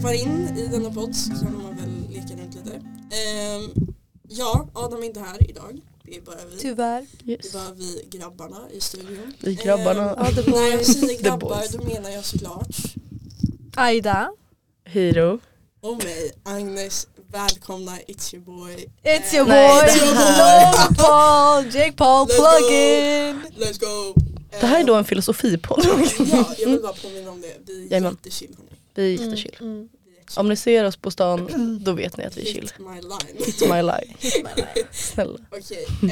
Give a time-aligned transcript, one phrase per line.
[0.00, 2.76] hoppar in i denna podd så kan man väl leka runt lite.
[3.16, 3.94] Ehm,
[4.28, 5.80] ja, Adam är inte här idag.
[6.04, 6.58] Det är bara vi.
[6.58, 7.06] Tyvärr.
[7.22, 7.54] Det Yes.
[7.54, 9.32] är bara vi grabbarna i studion.
[9.40, 10.14] Vi grabbarna.
[10.16, 12.76] Ehm, Ja, när jag säger grabbar då menar jag såklart
[13.76, 14.30] Aida.
[14.84, 15.38] Hero.
[15.82, 17.06] och mig, Agnes.
[17.32, 18.86] Välkomna, it's your boy.
[19.04, 22.76] It's your Eh, Nej, boy det här- Logan Paul, Jake Paul, Let's plug go.
[22.76, 23.64] in.
[23.64, 24.20] Let's go!
[24.60, 25.84] Det här är då en filosofipodd.
[26.32, 27.56] Ja, jag vill bara påminna om det.
[27.66, 28.79] Vi är jättechill hörni.
[28.94, 29.56] Vi är jättechill.
[29.60, 29.88] Mm.
[30.04, 30.38] Vi är chill.
[30.38, 32.62] Om ni ser oss på stan, då vet ni att vi är chill.
[32.62, 33.38] Hit my line.
[33.38, 34.86] It's my life.
[34.92, 35.38] Snälla.
[35.50, 36.08] Okej, eh,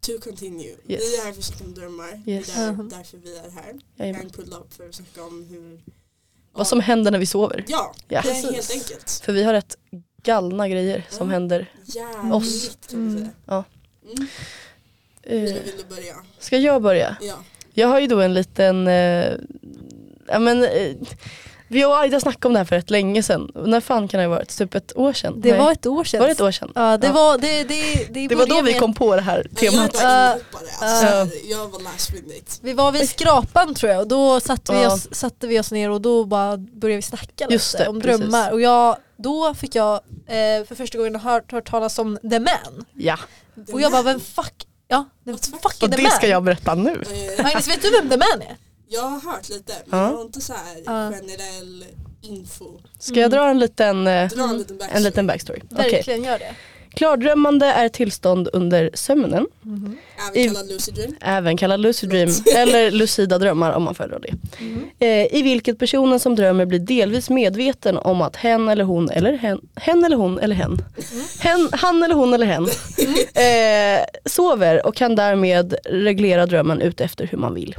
[0.00, 0.66] to continue.
[0.68, 0.78] Yes.
[0.88, 2.22] Vi är här för att snacka om drömmar.
[2.26, 2.46] Yes.
[2.54, 2.88] Det är Mhm.
[2.88, 3.74] därför vi är här.
[3.96, 4.20] Jajamän.
[4.22, 5.80] Gang pull up för att snacka om hur...
[6.52, 7.64] Vad som händer när vi sover.
[7.68, 8.20] Ja, Ja.
[8.24, 9.10] det är helt enkelt.
[9.24, 9.76] För vi har rätt
[10.22, 11.32] galna grejer som Ja.
[11.34, 11.72] händer.
[11.84, 12.78] Jävligt Oss.
[12.90, 13.18] kan vi Mm.
[13.18, 13.30] säga.
[13.46, 13.64] Ja.
[14.16, 14.26] Mm.
[15.22, 16.14] Eh, Vill du börja?
[16.38, 17.16] ska jag börja?
[17.20, 17.38] Ja.
[17.72, 19.32] Jag har ju då en liten, eh,
[20.28, 20.96] ja men eh,
[21.68, 23.50] vi och Aida snackade om det här för rätt länge sedan.
[23.54, 24.58] När fan kan det ha varit?
[24.58, 25.40] Typ ett år sedan?
[25.40, 25.58] Det Nej.
[25.60, 26.20] var ett år sedan.
[26.20, 26.72] var det ett år sedan?
[26.74, 27.12] Ja, det Ja.
[27.12, 29.92] var det, det, det, Det var då vi kom på det här Jag temat.
[29.92, 30.68] bara Uh, inhoppare.
[30.80, 31.50] Alltså, uh.
[31.50, 32.52] jag var last minute.
[32.62, 35.90] Vi var vid skrapan tror jag och då satte vi, oss, satte vi oss ner
[35.90, 38.20] och då bara började vi snacka Just lite det, om precis.
[38.20, 38.50] drömmar.
[38.52, 39.94] Och jag, då fick jag
[40.26, 42.84] eh, för första gången hört, hört talas om The Man.
[42.94, 43.18] Ja,
[43.72, 44.54] Och jag bara, vem fuck,
[44.88, 46.12] ja, the fuck och The det Man?
[46.12, 47.02] ska jag berätta nu.
[47.42, 48.56] Magnus, vet du vem The Man är?
[48.88, 50.06] Jag har hört lite men Ja.
[50.06, 51.84] jag har inte så här generell
[52.22, 52.64] info.
[52.98, 54.96] Ska jag dra en liten, Dra en liten backstory.
[54.96, 55.60] en liten backstory?
[55.70, 56.54] Verkligen gör det.
[56.94, 61.14] Klardrömmande är tillstånd under sömnen, Även I- kallad lucid dream.
[61.20, 64.34] även kallad lucid dream eller lucida drömmar om man föredrar det.
[65.06, 69.32] Eh, I vilket personen som drömmer blir delvis medveten om att hen eller hon eller
[69.32, 70.82] hen, hen eller hon eller hen,
[71.40, 72.64] hen han eller hon eller hen
[73.34, 77.74] eh, sover och kan därmed reglera drömmen ut efter hur man vill.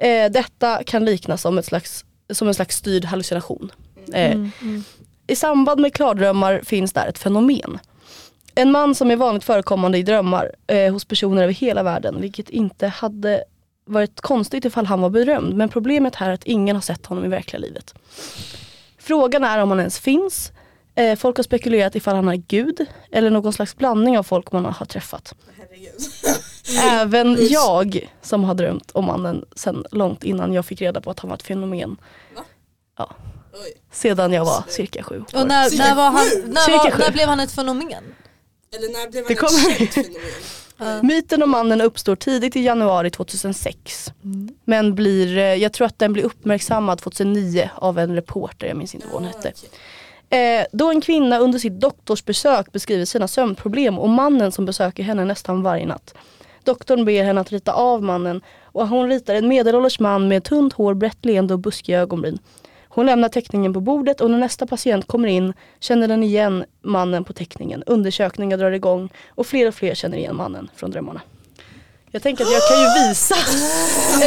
[0.00, 3.72] Eh, detta kan liknas som, ett slags, som en slags styrd hallucination.
[4.12, 4.84] Eh, Mm, mm.
[5.26, 7.78] I samband med klardrömmar finns där ett fenomen.
[8.54, 12.50] En man som är vanligt förekommande i drömmar eh, hos personer över hela världen, vilket
[12.50, 13.44] inte hade
[13.86, 15.54] varit konstigt ifall han var berömd.
[15.54, 17.94] Men problemet här är att ingen har sett honom i verkliga livet.
[18.98, 20.52] Frågan är om han ens finns.
[20.94, 24.64] Eh, folk har spekulerat ifall han är gud eller någon slags blandning av folk man
[24.64, 25.34] har träffat.
[25.58, 26.00] Herregud.
[26.78, 31.20] Även jag som har drömt om mannen sen långt innan jag fick reda på att
[31.20, 31.96] han var ett fenomen.
[33.52, 33.72] Oj.
[33.92, 35.40] Sedan jag var cirka sju år.
[35.40, 38.04] Och när, när, var han, när, var, när blev han ett fenomen?
[38.76, 40.20] Eller när blev Det han kommer- ett känt fenomen?
[40.82, 41.02] Ja.
[41.02, 44.12] Myten om mannen uppstår tidigt i januari 2006.
[44.64, 48.94] Men blir, eh, jag tror att den blir uppmärksammad 2009 av en reporter, jag minns
[48.94, 49.52] inte vad hon Ja, hette.
[50.36, 55.24] Eh, då en kvinna under sitt doktorsbesök beskriver sina sömnproblem och mannen som besöker henne
[55.24, 56.14] nästan varje natt.
[56.70, 60.72] Doktorn ber henne att rita av mannen och hon ritar en medelålders man med tunt
[60.72, 62.38] hår, brett leende och buskiga ögonbryn.
[62.88, 67.24] Hon lämnar teckningen på bordet och när nästa patient kommer in känner den igen mannen
[67.24, 67.82] på teckningen.
[67.86, 71.20] Undersökningar drar igång och fler och fler känner igen mannen från drömmarna.
[72.12, 73.34] Jag tänker att jag kan ju visa,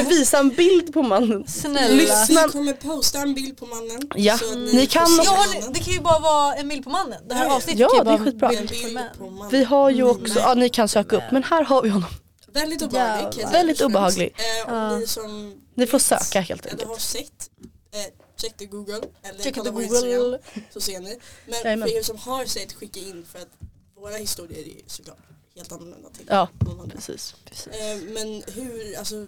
[0.09, 1.47] visa en bild på mannen.
[1.47, 1.95] Snälla.
[1.95, 2.41] Lyssna.
[2.47, 4.09] Vi kommer posta en bild på mannen.
[4.15, 6.89] Ja, så att ni kan- Ja, ni, det kan ju bara vara en bild på
[6.89, 7.17] mannen.
[7.29, 9.49] Det här avsnittet Ja, kan ju det är bara vara En bild på mannen.
[9.51, 10.43] Vi har ju också, Nej.
[10.47, 12.09] ja ni kan söka upp men här har vi honom.
[12.53, 13.33] Väldigt obehaglig.
[13.33, 13.49] säga.
[13.49, 14.35] Väldigt obehaglig.
[14.37, 14.97] Eh, och Ja.
[14.97, 17.01] ni som Ni får söka helt Eller har enkelt.
[17.01, 17.49] sett,
[17.91, 20.39] eh, checka Google eller Checka kolla Instagram Google.
[20.73, 21.19] så ser ni.
[21.45, 21.87] Men Jajamän.
[21.89, 23.49] för er som har sett, skicka in för att
[23.95, 25.17] våra historier är såklart
[25.55, 26.89] helt annorlunda till Ja, annan.
[26.89, 27.35] precis.
[27.71, 29.27] Eh, men hur, alltså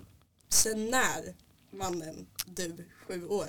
[0.50, 1.36] sen när
[1.78, 3.46] mannen du sju år?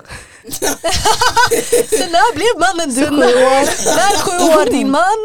[1.89, 3.63] Sen när blev mannen du sju år?
[3.95, 5.19] När sju år din man?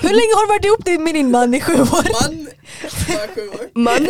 [0.00, 2.22] Hur länge har du varit ihop med din man i sju år?
[2.22, 2.48] Man,
[3.08, 3.70] bara sju år.
[3.74, 4.08] Man.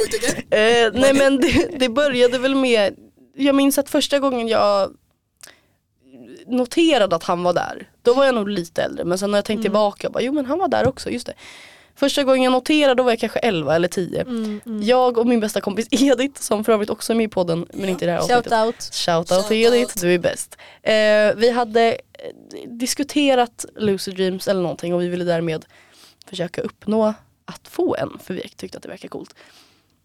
[0.51, 2.97] Eh, nej men det, det började väl med,
[3.37, 4.91] jag minns att första gången jag
[6.47, 9.45] noterade att han var där, då var jag nog lite äldre men sen när jag
[9.45, 11.35] tänkte tillbaka, bara, jo men han var där också, just det.
[11.97, 14.21] Första gången jag noterade då var jag kanske 11 eller 10.
[14.21, 17.67] Mm, Jag och min bästa kompis Edith, som för övrigt också är med i podden
[17.73, 17.89] men Ja.
[17.91, 18.53] inte i det här Shout avsnittet.
[18.67, 18.95] out.
[18.95, 19.75] Shout out till out.
[19.75, 20.57] Edith, du är bäst.
[20.83, 20.93] Eh,
[21.37, 25.65] vi hade eh, diskuterat Lucid Dreams eller någonting och vi ville därmed
[26.27, 27.15] försöka uppnå
[27.45, 29.35] att få en för vi tyckte att det verkar coolt.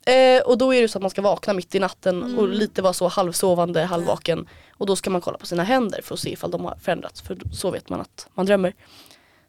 [0.06, 2.82] Eh, och då är det så att man ska vakna mitt i natten och lite
[2.82, 4.48] vara så halvsovande, halvvaken.
[4.78, 7.22] Och då ska man kolla på sina händer för att se ifall de har förändrats
[7.22, 8.74] för så vet man att man drömmer.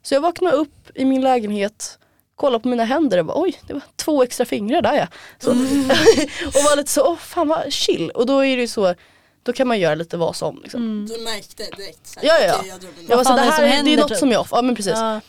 [0.02, 1.98] Så jag vaknade upp i min lägenhet,
[2.42, 5.06] kollade på mina händer och bara oj det var två extra fingrar där ja.
[5.38, 5.50] Så.
[6.46, 8.10] och var lite så, åh fan vad chill.
[8.10, 8.94] Och då är det ju så,
[9.42, 10.60] då kan man göra lite vad som.
[10.62, 10.82] Liksom.
[10.82, 11.06] Mm.
[11.06, 12.54] Du märkte direkt såhär, Ja, ja, ja.
[12.58, 13.10] okej, jag.
[13.10, 14.18] Jag var så, det är det här som är, det är något typ?
[14.18, 14.92] som är off, ja men precis.
[14.96, 15.20] Ja.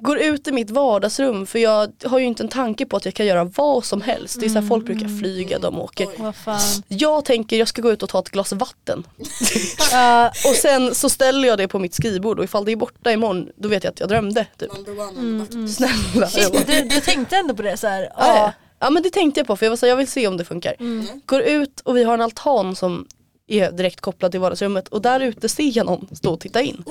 [0.00, 3.14] Går ut i mitt vardagsrum för jag har ju inte en tanke på att jag
[3.14, 4.40] kan göra vad som helst.
[4.40, 6.06] Det är så här, folk brukar flyga, de åker.
[6.06, 6.14] Oj.
[6.18, 6.60] Vad fan.
[6.88, 9.06] Jag tänker jag ska gå ut och ta ett glas vatten.
[10.48, 13.48] Och sen så ställer jag det på mitt skrivbord och ifall det är borta imorgon
[13.56, 14.46] då vet jag att jag drömde.
[14.58, 14.70] Typ.
[15.18, 15.76] Mm, list.
[15.76, 16.28] Snälla.
[16.66, 18.02] Du, du tänkte ändå på det så här.
[18.02, 18.10] ja.
[18.18, 18.52] Ja.
[18.78, 20.36] ja men det tänkte jag på för jag var så här, jag vill se om
[20.36, 20.74] det funkar.
[20.80, 21.06] Mm.
[21.26, 23.06] Går ut och vi har en altan som
[23.50, 26.84] är direkt kopplad till vardagsrummet och där ute ser jag någon stå och titta in.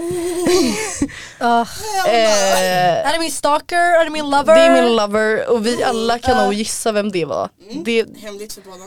[1.40, 1.66] Ja.
[2.08, 3.76] Eh, Är det min stalker?
[3.76, 4.56] Är det min lover?
[4.56, 6.44] det är min lover och vi alla kan Ja.
[6.44, 7.50] nog gissa vem det var.
[7.70, 7.84] Mm.
[7.84, 8.84] Det, Hemligt för båda.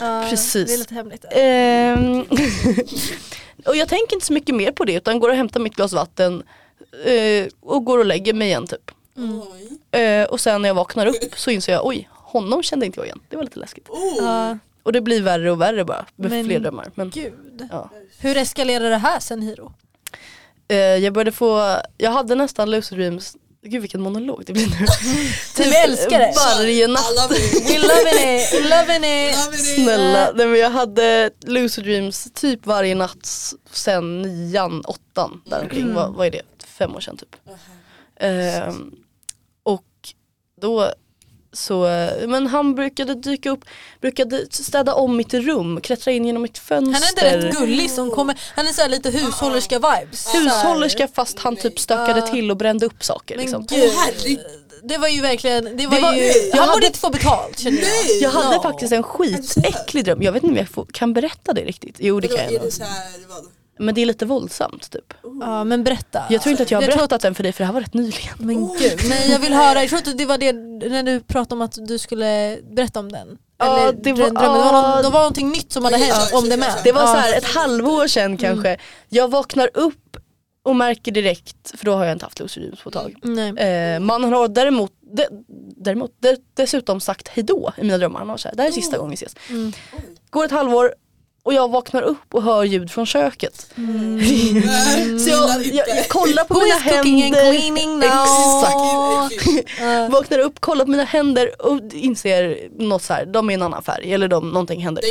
[0.00, 0.66] Ja, Precis.
[0.68, 1.24] Det är lite hemligt.
[1.30, 2.20] Ehm,
[3.66, 5.92] och jag tänker inte så mycket mer på det utan går och hämtar mitt glas
[5.92, 6.42] vatten
[7.04, 8.90] eh, och går och lägger mig igen typ.
[9.92, 10.00] Oj.
[10.00, 13.06] Eh, och sen när jag vaknar upp så inser jag oj, honom kände inte jag
[13.06, 13.20] igen.
[13.28, 13.88] Det var lite läskigt.
[13.88, 14.54] Oh.
[14.82, 16.90] Och det blir värre och värre bara med Men- fler drömmar.
[16.94, 17.68] Men, gud.
[17.70, 17.90] ja.
[18.18, 19.72] Hur eskalerar det här sen Hiro?
[20.68, 24.86] eh, jag började få, jag hade nästan lucid dreams, gud vilken monolog det blir nu.
[25.64, 26.32] Vi älskar det.
[26.36, 27.30] Varje natt.
[27.30, 27.64] Vill.
[27.64, 29.36] We loving it, we loving it.
[29.36, 29.74] Love it.
[29.74, 35.82] Snälla, nej, men jag hade lucid dreams typ varje natt sen nian, åttan däromkring.
[35.82, 35.94] Mm.
[35.94, 36.42] Vad, vad är det?
[36.66, 37.36] Fem år sedan typ.
[37.48, 37.56] Aha.
[38.16, 38.94] Ehm,
[39.62, 39.84] och
[40.60, 40.92] då
[41.52, 41.80] så,
[42.26, 43.64] men han brukade dyka upp,
[44.00, 46.92] brukade städa om mitt rum, klättra in genom mitt fönster.
[46.92, 50.22] Han är inte rätt gullig som kommer, han är så här lite hushållerska vibes.
[50.24, 50.40] Så här.
[50.44, 53.36] Hushållerska fast han typ stökade till och brände upp saker.
[53.36, 53.66] Men Liksom.
[53.66, 54.40] gud,
[54.82, 57.58] det var ju verkligen, det var, var- ju, jag han hade- borde inte få betalt
[57.58, 57.86] känner jag.
[57.88, 58.22] Nej.
[58.22, 58.62] Jag hade Ja.
[58.62, 61.96] faktiskt en skitäcklig dröm, jag vet inte om jag får, kan berätta det riktigt.
[61.98, 63.46] Jo det kan jag är det så här, vad?
[63.80, 65.14] Men det är lite våldsamt typ.
[65.40, 66.22] Ja men berätta.
[66.30, 67.80] Jag tror inte att jag har Jag berättat den för dig för det här var
[67.80, 68.34] rätt nyligen.
[68.38, 71.54] Men gud, nej jag vill höra, jag tror inte det var det när du pratade
[71.54, 73.38] om att du skulle berätta om den.
[73.58, 76.38] Ja, Eller det var- det, var någon, det var någonting nytt som hade hänt ja,
[76.38, 76.74] om det med.
[76.84, 78.76] Det var så här ett halvår sedan kanske.
[79.08, 80.16] Jag vaknar upp
[80.62, 83.14] och märker direkt, för då har jag inte haft lucid dreams på ett tag.
[83.22, 83.58] Nej.
[83.94, 85.26] Eh, mannen har däremot, de,
[85.76, 88.18] däremot de, dessutom sagt hejdå i mina drömmar.
[88.18, 89.34] Han har sagt det här är sista gången vi ses.
[89.48, 89.72] Mm.
[90.30, 90.94] Går ett halvår
[91.42, 93.70] och jag vaknar upp och hör ljud från köket.
[93.76, 94.20] Mm.
[95.18, 97.52] Så jag, jag, jag kollar på Who mina händer.
[97.52, 99.28] cleaning now?
[99.32, 100.10] Exakt.
[100.12, 103.82] Vaknar upp, kollar på mina händer och inser något så här, de är en annan
[103.82, 105.02] färg eller de, någonting händer.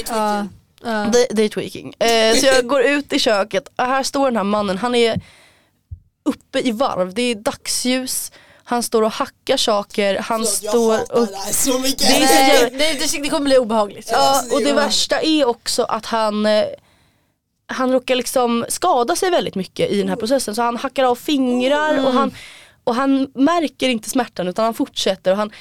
[1.30, 1.94] Det är tweaking.
[2.00, 5.22] Eh, så jag går ut i köket och här står den här mannen, han är
[6.26, 8.32] uppe i varv, det är dagsljus,
[8.70, 11.28] han står och hackar saker, han Förlåt, jag står hatar och...
[11.28, 12.00] det här så mycket.
[12.00, 14.10] Det är det, det, det kommer bli obehagligt.
[14.12, 16.66] Ja, och det värsta är också att han eh,
[17.68, 21.16] han råkar liksom skada sig väldigt mycket i den här processen så han hackar av
[21.16, 22.32] fingrar och, han,
[22.84, 25.52] och han märker inte smärtan utan han fortsätter och han,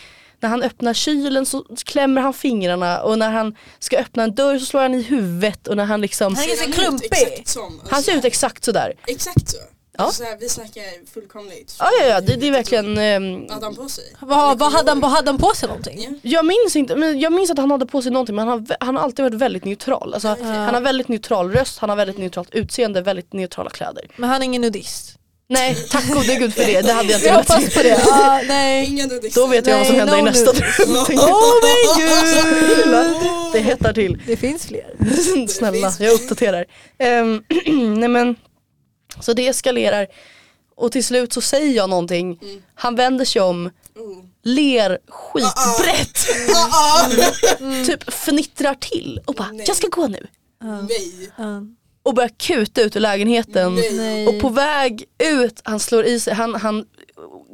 [0.40, 4.58] när han öppnar kylen så klämmer han fingrarna och när han ska öppna en dörr
[4.58, 7.08] så slår han i huvudet och när han liksom Han är ganska Ser klumpig.
[7.12, 8.94] Exakt, som, alltså, Han ser ut exakt sådär.
[9.06, 9.58] exakt så.
[9.98, 10.04] Ja.
[10.04, 10.82] Alltså, så här, vi snackar
[11.14, 11.76] fullkomligt.
[11.78, 14.04] Ja ja ja det, det är verkligen ehm, Vad hade han på sig?
[14.20, 16.00] Vad, vad hade, han, vad hade han på sig någonting?
[16.00, 16.10] Ja.
[16.22, 18.76] Jag minns inte, men jag minns att han hade på sig någonting men han har,
[18.80, 20.14] han har alltid varit väldigt neutral.
[20.14, 24.04] Alltså, Han har väldigt neutral röst, han har väldigt neutralt utseende, väldigt neutrala kläder.
[24.16, 25.14] Men han är ingen nudist.
[25.50, 26.80] Nej, tack gode gud för det.
[26.80, 27.88] Det hade jag inte Jag velat hoppas på det.
[28.06, 29.08] Ja, nej.
[29.34, 30.70] Då vet jag vad som Nej, händer i no nästa dröm.
[30.88, 33.30] Åh men gud!
[33.52, 34.22] Det hettar till.
[34.26, 35.46] Det finns fler.
[35.48, 36.64] Snälla, jag uppdaterar.
[36.98, 37.42] Ehm,
[37.98, 38.36] nej men,
[39.20, 40.06] så det eskalerar.
[40.74, 42.38] Och till slut så säger jag någonting.
[42.42, 42.62] Mm.
[42.74, 43.70] Han vänder sig om,
[44.42, 46.26] ler skitbrett.
[46.72, 47.08] Ah.
[47.86, 49.64] Typ fnittrar till och bara, Nej.
[49.68, 50.26] jag ska gå nu.
[50.62, 51.30] Nej.
[51.36, 51.62] Ja.
[52.02, 53.74] Och börjar kuta ut ur lägenheten.
[53.74, 54.26] Nej.
[54.26, 56.86] Och på väg ut, han slår i sig, han, han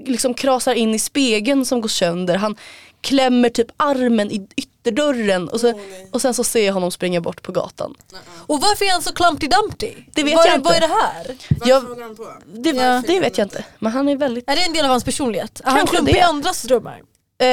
[0.06, 2.34] liksom krasar in i spegeln som går sönder.
[2.36, 2.56] Han
[3.00, 4.48] klämmer typ armen i
[4.84, 6.08] ytterdörren och, så, nej.
[6.12, 7.94] och sen så ser jag honom springa bort på gatan.
[8.12, 8.16] Ah.
[8.46, 9.94] Och varför är han så Klumpty Dumpty?
[10.14, 10.68] Det vet vad, jag är- inte.
[10.68, 11.36] Vad är det här?
[11.64, 12.26] Jag- håller han på?
[12.54, 13.02] Det, Ja.
[13.06, 14.50] det vet jag inte, men han är väldigt...
[14.50, 15.60] Är det en del av hans personlighet?
[15.60, 16.18] Är han Kanske klumpig det.
[16.18, 17.02] i andras drömmar?
[17.38, 17.46] Eh,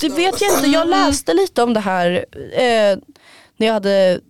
[0.00, 2.98] det vet jag inte, jag läste lite om det här eh,
[3.56, 4.20] när jag hade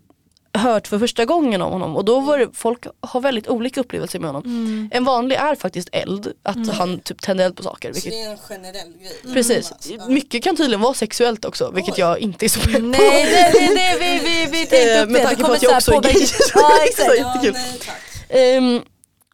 [0.54, 4.18] hört för första gången om honom och då var det, folk har väldigt olika upplevelser
[4.18, 4.88] med honom.
[4.92, 7.88] En vanlig är faktiskt eld, att han typ tänder eld på saker.
[7.92, 9.34] Så Vilket, det är en generell grej.
[9.34, 10.06] precis, Ja.
[10.08, 12.00] mycket kan tydligen vara sexuellt också vilket Oj.
[12.00, 12.78] jag inte är så pepp på.
[12.78, 15.24] Nej, det, det, det, vi, vi, vi tänkte Eh, upp med det.
[15.24, 16.26] tanke Det på kommer att jag också så är gay.
[16.54, 17.12] Ja exakt.
[17.18, 17.96] Ja, nej, tack.
[18.28, 18.80] Ehm,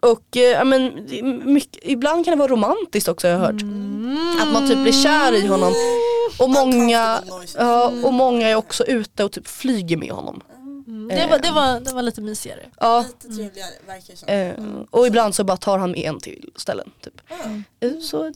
[0.01, 1.09] och eh, ja, men,
[1.55, 3.63] mycket, ibland kan det vara romantiskt också har jag hört.
[4.43, 5.73] Att man typ blir kär i honom.
[6.39, 7.23] Och många,
[7.59, 10.41] ja, och många är också ute och typ flyger med honom.
[10.95, 12.61] Mm, det, var, det, var, det var lite mysigare.
[12.81, 13.05] Ja.
[13.23, 14.29] Lite trevligare verkar det som.
[14.29, 16.91] Eh, och ibland så bara tar han med en till ställen.
[17.05, 17.15] Typ.
[17.31, 17.35] Ah.
[17.87, 18.33] Eh, Så, eh,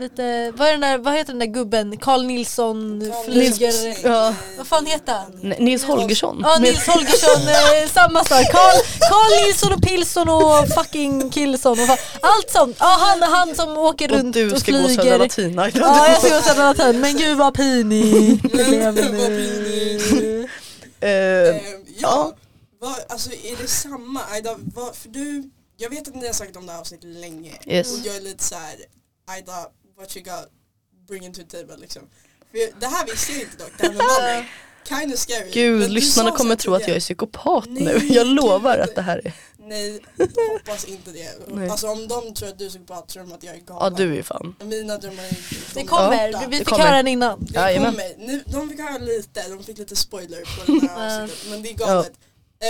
[0.00, 1.96] Lite, vad, är den där, vad heter den där gubben?
[1.96, 3.84] Carl Nilsson Carl flyger...
[3.84, 4.12] Nilsson.
[4.12, 4.34] Ja.
[4.58, 5.40] Vad fan heter han?
[5.42, 6.40] N- Nils Holgersson.
[6.42, 8.44] Ja Nils Holgersson, eh, samma sak.
[8.52, 11.88] Carl, Carl Nilsson och Pilsson och fucking Killson och
[12.20, 12.76] allt sånt.
[12.80, 15.02] Ja han, han som åker och runt du och ska gå flyger.
[15.02, 15.70] Södra Latina.
[15.74, 18.54] Ja jag ska gå Södra Latin, men gud vad pinigt
[21.04, 21.48] nu.
[21.48, 22.36] Eh, Ehm, ja, ja.
[22.80, 24.24] vad, alltså är det samma?
[24.24, 27.52] Aida, vad, för du, jag vet att ni har sagt om det här avsnittet länge
[27.66, 27.92] Yes.
[28.00, 28.76] och jag är lite så här,
[29.26, 29.66] Aida,
[29.98, 30.48] what you got
[31.08, 32.02] bringing to the table liksom.
[32.50, 34.44] För det här visste jag inte dock, det här med.
[34.88, 35.50] Kind of scary.
[35.52, 38.06] Gud, lyssnarna kommer tro att jag är psykopat Nej, nu.
[38.06, 38.84] Jag lovar gud.
[38.84, 39.32] att det här är...
[39.66, 40.00] Nej,
[40.52, 41.28] hoppas inte det.
[41.48, 41.68] Nej.
[41.68, 43.92] Alltså om de tror att du är psykopat tror de att jag är galen.
[43.98, 44.54] Ja du är fan.
[44.64, 46.46] Mina drömmar är Det de kommer, borta.
[46.48, 46.84] vi det fick kommer.
[46.84, 47.44] höra den innan.
[47.44, 47.90] Det Jajamän.
[47.92, 48.14] kommer.
[48.26, 51.50] Nu, de fick höra lite, de fick lite spoiler på den här avsnittet.
[51.50, 52.12] Men det är galet.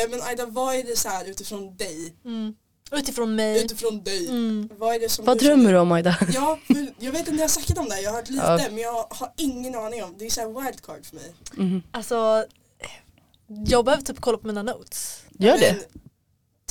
[0.05, 2.15] Eh, Men Aida, vad är det så här utifrån dig?
[2.25, 2.55] Mm.
[2.93, 3.65] Utifrån mig.
[3.65, 4.29] Utifrån dig.
[4.29, 4.69] Mm.
[4.79, 6.17] Vad är det som Vad du drömmer du om Aida?
[6.35, 6.59] Ja,
[6.99, 8.57] jag vet inte, jag har sagt om det jag har hört lite Ja.
[8.71, 10.15] men jag har ingen aning om.
[10.19, 11.35] Det är så här wildcard för mig.
[11.55, 11.83] Mhm.
[11.91, 12.45] Alltså,
[13.67, 15.21] jag behöver typ kolla på mina notes.
[15.39, 15.77] Gör det.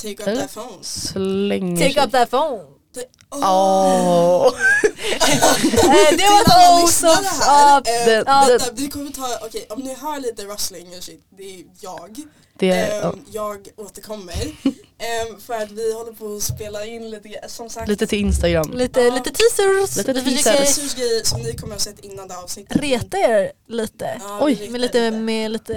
[0.02, 0.84] Men, take up that phone.
[0.84, 2.64] Slänger Take up that phone.
[2.94, 4.46] Det, Åh.
[4.46, 4.52] Eh,
[6.16, 7.44] det var Till alla ett lyssnare awesome.
[7.44, 8.46] här, Ja, det- ja.
[8.48, 12.16] vänta, vi kommer ta, okej om ni hör lite rustling och shit, det är jag.
[12.58, 13.12] Det är, ja.
[13.12, 14.34] Ehm, jag återkommer.
[14.98, 17.88] Ehm, för att vi håller på att spela in lite, som sagt.
[17.88, 18.70] Lite till Instagram.
[18.72, 19.14] lite, Ja.
[19.14, 19.96] lite teasers.
[19.96, 20.94] Lite vi teasers.
[20.94, 22.76] grejer som ni kommer att ha sett innan det avsnittet.
[22.76, 24.20] reta er lite.
[24.20, 24.54] Ja, Oj.
[24.60, 25.74] vi Med lite, med lite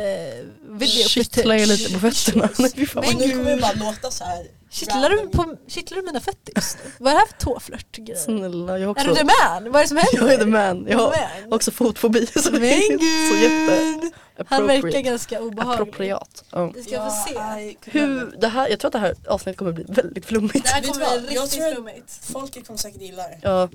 [0.69, 2.49] video Kittlar jag lite på fötterna.
[2.57, 2.71] Men
[3.17, 4.47] nu kommer det bara låta så här.
[4.69, 6.91] Kittlar du, på, kittlar du mina fötter just nu?
[6.99, 7.99] Vad är det här för tåflört?
[8.25, 9.15] Snälla, jag har Är du också...
[9.15, 9.71] the man?
[9.71, 10.17] Vad är det som händer?
[10.21, 10.87] Jag är the man.
[10.89, 11.07] Jag har
[11.43, 11.53] Man.
[11.53, 12.27] också fotfobi.
[12.27, 13.99] Så Men är så jätte...
[14.01, 14.11] gud!
[14.47, 15.81] Han verkar ganska obehaglig.
[15.81, 16.43] Appropriat.
[16.51, 16.71] Ja.
[16.75, 17.61] Vi ska få se.
[17.61, 20.65] I Hur, det här, jag tror att det här avsnittet kommer bli väldigt flummigt.
[20.65, 22.19] Det här kommer bli riktigt flummigt.
[22.21, 23.39] Folket kommer säkert gilla det.
[23.41, 23.69] Ja,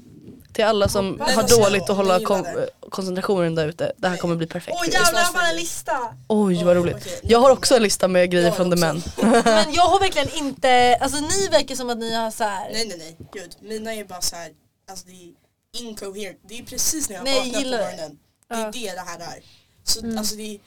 [0.52, 2.46] till alla som Hoppas har dåligt att hålla kon-
[2.90, 3.92] koncentrationen där ute.
[3.96, 4.76] Det här kommer bli perfekt.
[4.88, 4.92] Er.
[4.92, 6.14] jävlar, jag har en lista!
[6.28, 7.20] Oj vad roligt.
[7.22, 9.02] Jag har också en lista med grejer från The också.
[9.44, 12.70] Men jag har verkligen inte, alltså ni verkar som att ni har så här.
[12.72, 13.56] Nej nej nej, gud.
[13.60, 14.50] Mina är bara så här,
[14.90, 15.30] alltså det är
[15.82, 16.38] incoherent.
[16.48, 17.84] Det är precis när jag Nej, jag vaknar på gillar det.
[17.84, 18.18] morgonen.
[18.48, 19.42] Det är det det här är.
[19.84, 20.18] Så Mm.
[20.18, 20.58] alltså det är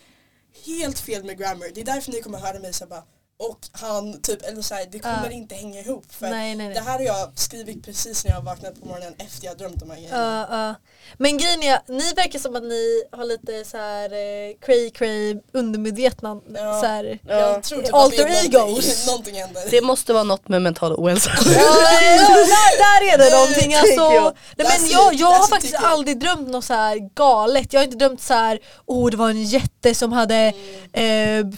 [0.66, 1.68] helt fel med grammar.
[1.74, 3.04] Det är därför ni kommer höra mig säga bara
[3.40, 5.32] och han typ, eller så här, det kommer Ja.
[5.32, 6.04] inte hänga ihop.
[6.10, 6.84] För Nej nej det nej.
[6.84, 9.90] här har jag skrivit precis när jag vaknat på morgonen efter jag har drömt de
[9.90, 10.48] här grejerna.
[10.50, 10.76] Ja, ja.
[11.18, 15.38] Men grejen är, ni verkar som att ni har lite så här eh, cray cray
[15.54, 16.80] undermedvetna Ja.
[16.82, 17.20] så här.
[17.28, 19.08] Jag tror typ Alter det egos.
[19.08, 19.64] någonting händer.
[19.72, 21.32] Det måste vara något med mental ohälsa.
[21.36, 24.14] Ja, där, där är det någonting alltså.
[24.16, 24.36] jag.
[24.58, 27.74] Nej, men jag, jag har faktiskt aldrig drömt något så här galet.
[27.74, 30.54] Jag har inte drömt så här, oh det var en jätte som hade
[30.94, 31.50] Mm.
[31.50, 31.58] eh,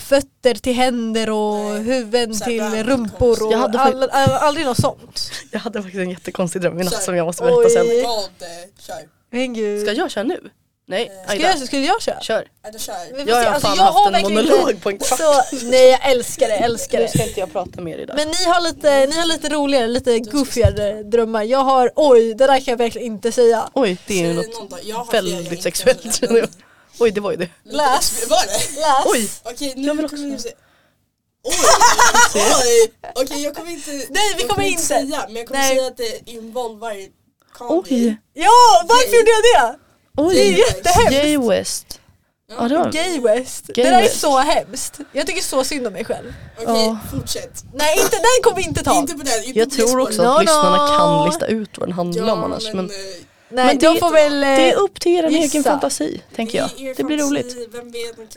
[0.49, 1.81] fötter till händer och Nej.
[1.83, 5.31] huvuden Så här till rumpor och Jag hade all, all, aldrig något sånt.
[5.51, 7.69] Jag hade faktiskt en jättekonstig dröm i natt som jag måste berätta Oj.
[7.69, 7.87] sen.
[7.87, 8.05] Eh,
[8.79, 8.95] kör.
[9.31, 9.81] Men gud.
[9.81, 10.39] Ska jag köra nu?
[10.89, 11.49] Nej, Ska Ska Aida.
[11.59, 12.19] jag, skulle jag köra?
[12.21, 12.47] Kör.
[12.67, 12.93] Eller kör.
[13.27, 15.19] Jag har Alltså, fan jag har haft en verkligen monolog inte- på en kvart.
[15.19, 17.09] Så, nej jag älskar det, älskar Nu det.
[17.11, 18.15] ska inte jag prata mer idag.
[18.15, 21.43] Men ni har lite, ni har lite roligare, lite goofigare drömmar.
[21.43, 23.69] Jag har, oj det där kan jag verkligen inte säga.
[23.73, 24.79] Oj, det är ju Säg något.
[24.83, 26.15] Jag har flera väldigt sexuellt.
[26.15, 26.49] känner jag.
[26.99, 27.49] Oj, det var ju det.
[27.63, 28.29] Läs.
[28.29, 28.79] Var det?
[28.79, 29.05] Läs.
[29.05, 30.15] Oj, Okej, Jag nu vill kommer också.
[30.15, 30.51] vi se.
[31.43, 31.53] Oj!
[32.35, 32.91] Oj!
[33.15, 34.81] Okej, jag kommer inte Nej, vi jag kommer inte.
[34.83, 35.69] säga, men jag kommer Nej.
[35.77, 36.91] säga att det involvar
[37.57, 37.73] Kanye.
[37.81, 39.77] oj, Ja, varför gjorde jag det?
[40.33, 40.59] Det är oj.
[40.59, 41.11] jättehemskt.
[41.13, 41.99] Jay West.
[42.57, 43.67] Ja, det var Gay West.
[43.67, 44.15] Gay det där West.
[44.15, 44.99] är så hemskt.
[45.11, 46.33] Jag tycker så synd om mig själv.
[46.57, 46.97] Okej, Ja.
[47.11, 47.63] fortsätt.
[47.73, 48.95] Nej inte, den kommer vi inte ta.
[48.99, 50.97] Inte på den, inte Jag på tror det också att No, lyssnarna no.
[50.97, 52.73] kan lista ut vad den handlar om Ja, annars.
[52.73, 52.95] Men eh,
[53.49, 54.33] Nej, men de det- får väl...
[54.43, 56.95] eh, det är upp till er egen fantasi, tänker jag.
[56.97, 57.55] det blir roligt.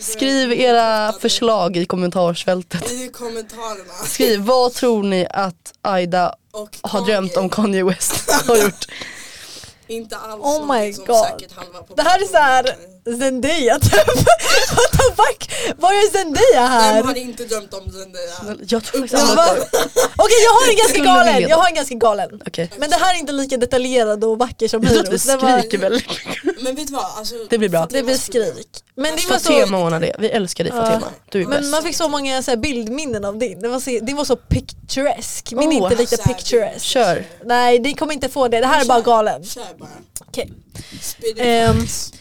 [0.05, 2.91] Skriv era förslag i kommentarsfältet.
[2.93, 3.93] I kommentarerna.
[4.05, 6.35] Skriv, vad tror ni att Aida
[6.81, 8.85] har drömt om Kanye West har gjort?
[9.87, 11.17] Inte alls Oh my God.
[11.27, 13.93] säkert halva Det här är såhär Zendaya typ.
[14.77, 15.51] What the fuck?
[15.79, 16.95] Var är Zendaya här?
[16.97, 18.57] Vem har inte drömt om Zendaya?
[18.69, 19.49] Jag tror faktiskt jag-
[20.17, 22.41] Okej jag har en ganska galen, jag har en ganska galen.
[22.47, 22.71] Okej.
[22.79, 25.79] Men det här är inte lika detaljerad och vacker som Jag tror att vi skriker
[25.79, 26.63] väldigt mycket.
[26.63, 27.05] Men vet du vad?
[27.17, 27.87] Alltså, Det blir bra.
[27.91, 28.69] Det blir skrik.
[28.95, 30.73] Men det var Fatema så, ordnar det, vi älskar dig.
[30.73, 31.07] Fatema.
[31.31, 31.71] Du är men bäst.
[31.71, 33.61] man fick så många så här bildminnen av din.
[33.61, 35.53] Det var så, det var så picturesk.
[35.53, 35.85] Min är Oh.
[35.93, 36.85] inte lika picturesk.
[36.85, 37.25] Kör.
[37.45, 39.45] Nej ni kommer inte få det, det här är bara galen.
[39.45, 39.89] Kör bara.
[40.29, 40.53] Okej.
[41.01, 42.13] Facts.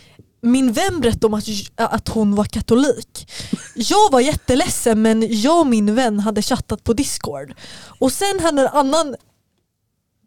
[0.42, 3.32] Min vän berättade om att, att hon var katolik.
[3.76, 7.54] Jag var jätteledsen men jag och min vän hade chattat på discord.
[8.00, 9.16] Och sen hade en annan...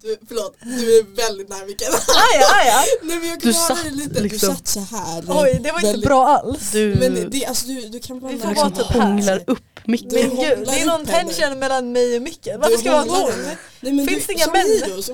[0.02, 1.88] Du, förlåt, du är väldigt nära micken.
[1.92, 2.85] Aja, aja.
[3.02, 4.21] Nej, men jag Du satt lite.
[4.23, 5.25] liksom- Du satt så här.
[5.28, 6.71] Oj det var inte Väldigt- bra alls.
[6.73, 9.62] Du Men det, alltså, du, du kan bara Vi får liksom vara typ hånglar upp
[9.87, 10.11] Micke.
[10.11, 11.33] Du Men gud, hånglar det är någon upp henne.
[11.33, 12.49] tension mellan mig och Micke.
[12.59, 13.33] Varför ska det vara hon?
[13.81, 14.66] Nej, Finns det inga som män?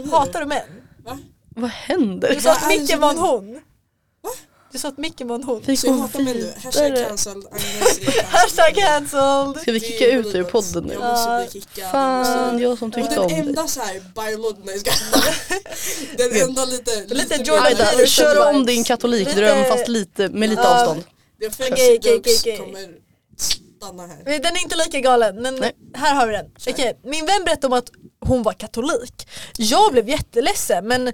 [0.03, 0.11] hero.
[0.11, 0.61] Hatar du män?
[1.05, 1.19] Va?
[1.57, 2.35] Vad händer?
[2.35, 3.61] Du sa att Vad är det Micke som var en hon.
[4.73, 5.63] Du sa att Micke var en hon.
[6.01, 6.53] Hatar män nu.
[6.65, 7.45] Hashtag cancelled.
[8.25, 8.75] Hashtag.
[9.63, 10.93] Ska vi kicka ut ur podden nu?
[10.95, 11.91] Jag måste bli kickad.
[11.91, 13.39] Fan, jag som tyckte den om dig.
[13.39, 14.81] enda såhär Bible, nej.
[16.17, 20.81] Den enda lite, Lite Jordan kör om din katolikdröm fast lite, med lite Ja.
[20.81, 21.05] avstånd.
[21.41, 22.89] Det Okej, okej, okej, kommer
[23.79, 24.25] stanna här.
[24.39, 25.73] Den är inte lika galen men Nej.
[25.95, 26.47] här har vi den.
[26.69, 29.29] Okej, Min vän berättade om att hon var katolik.
[29.57, 31.07] Jag blev jätteledsen men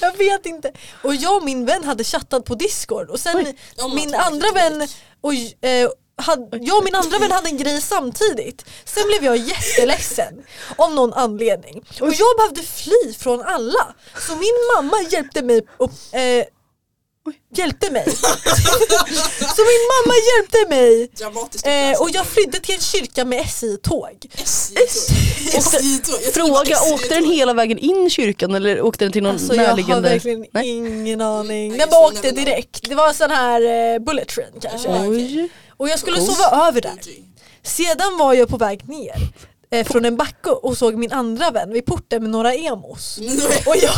[0.00, 0.72] jag vet inte.
[1.02, 3.94] Och jag och min vän hade chattat på discord och sen Oj.
[3.94, 4.88] Min andra vän
[5.20, 5.32] och,
[5.68, 8.64] eh, hade, jag och min andra vän hade en grej samtidigt.
[8.84, 10.44] Sen blev jag jätteledsen
[10.76, 11.84] av någon anledning.
[12.00, 13.94] Och jag behövde fly från alla.
[14.28, 16.44] Så min mamma hjälpte mig och, eh,
[17.56, 18.04] Hjälpte mig.
[19.56, 24.10] så min mamma hjälpte mig Dramatiskt eh, och jag flydde till en kyrka med SJ-tåg.
[26.34, 29.62] Fråga, åkte den hela vägen in i kyrkan eller åkte den till någon Alltså jag
[29.62, 30.08] har närliggande?
[30.08, 30.68] verkligen Nej.
[30.68, 31.68] ingen aning.
[31.68, 32.88] Nej, Den bara åkte direkt.
[32.88, 34.88] Det var en sån här eh, bullet train kanske.
[34.88, 35.48] Oj.
[35.76, 36.98] Och jag skulle sova över där.
[37.62, 39.14] Sedan var jag på väg ner
[39.74, 43.18] eh, från en backe och såg min andra vän vid porten med några emos.
[43.66, 43.92] Och jag,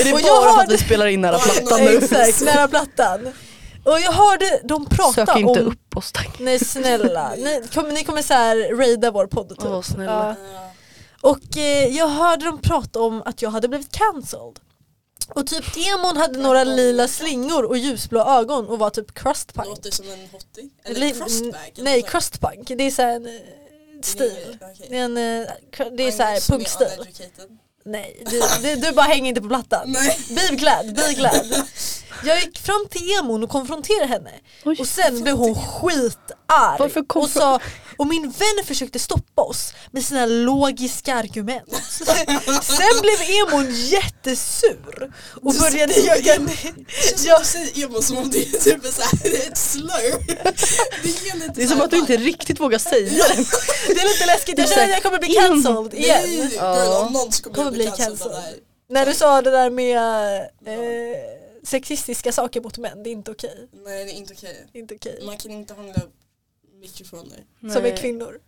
[0.00, 1.96] Är det Och bara jag för att hörde- vi spelar in nära plattan nu?
[1.98, 3.20] exakt, nära plattan.
[3.84, 5.66] Och jag hörde dem prata Sök inte om...
[5.66, 6.38] upp oss tack.
[6.38, 9.58] Nej snälla, ni kommer, ni kommer så här raida vår podd typ.
[9.64, 10.36] Åh, snälla.
[10.54, 10.70] Ja.
[11.30, 14.58] Och eh, jag hörde dem prata om att jag hade blivit cancelled.
[15.34, 19.68] Och typ emon hade några lila slingor och ljusblå ögon och var typ crustpunk.
[19.68, 20.70] Låter som en hottie.
[20.84, 21.54] Eller Li- crustbag.
[21.74, 22.06] eller Nej så.
[22.08, 23.28] crustpunk, det är så här en
[24.04, 24.58] stil.
[24.60, 24.86] Okej.
[24.90, 25.48] Det är, en, eh,
[25.96, 26.88] det är så här punkstil.
[27.84, 29.96] Nej, du, du, du bara hänger inte på plattan.
[30.28, 30.56] Bli
[31.14, 31.66] glad.
[32.24, 34.30] Jag gick fram till emon och konfronterade henne
[34.64, 34.76] Oj.
[34.80, 37.60] och sen blev hon skitarg Varför och, sa,
[38.00, 41.72] och min vän försökte stoppa oss med sina logiska argument.
[42.62, 46.74] sen blev emon jättesur och började jaga ner.
[46.88, 47.44] Känns Ja.
[47.44, 50.26] som du säger emo som om det är typ så här, ett slur.
[51.02, 53.44] Det är Det är som här att du inte riktigt vågar säga det.
[53.94, 56.22] Det är lite läskigt, jag känner att jag kommer bli cancelled igen.
[56.24, 56.98] Nej, Ja.
[57.06, 58.54] om någon så kommer, Kommer jag bli cancelled.
[58.88, 59.96] När du sa det där med
[60.66, 61.16] eh,
[61.64, 63.68] sexistiska saker mot män, det är inte okej.
[63.84, 64.66] Nej det är inte okej.
[64.72, 65.20] Inte okej.
[65.26, 65.94] Man kan inte hångla
[66.80, 67.44] mikrofoner.
[67.60, 67.92] Som Nej.
[67.92, 68.38] är kvinnor.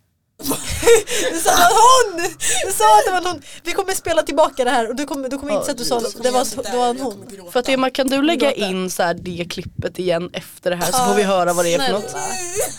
[1.31, 2.21] du sa att hon!
[2.65, 3.41] Du sa att det var en hon.
[3.63, 5.85] Vi kommer spela tillbaka det här och du kommer, du kommer inte säga att du
[5.85, 7.27] sa det jag var, det var en hon.
[7.51, 10.91] För att Emma kan du lägga in så här det klippet igen efter det här
[10.91, 12.15] så får vi höra vad det är för något.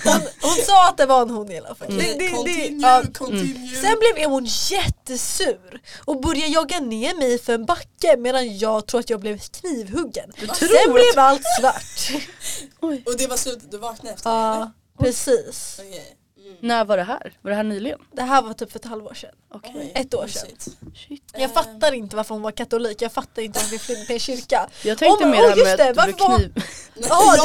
[0.04, 1.88] Hon, hon sa att det var en hon i alla fall.
[1.90, 3.02] Okej, Det, det, det, continue, ja.
[3.14, 3.76] continue.
[3.82, 9.00] Sen blev Emon jättesur och började jaga ner mig för en backe medan jag tror
[9.00, 10.32] att jag blev knivhuggen.
[10.58, 12.22] Sen blev allt svart.
[12.80, 13.02] Oj.
[13.06, 15.80] Och det var slutet, du vaknade efter det precis.
[15.80, 16.16] Okej.
[16.46, 16.56] Mm.
[16.60, 17.32] När var det här?
[17.42, 17.98] Var det här nyligen?
[18.12, 19.30] Det här var typ för ett halvår sedan.
[19.74, 20.50] Oj, Ett år sedan.
[20.94, 21.22] Shit.
[21.34, 24.20] Jag fattar inte varför hon var katolik, jag fattar inte varför vi flydde till en
[24.20, 24.68] kyrka.
[24.84, 26.54] Jag tänkte Om- mer oh, det här just med det, att varför var- kniv.
[27.08, 27.36] Ja,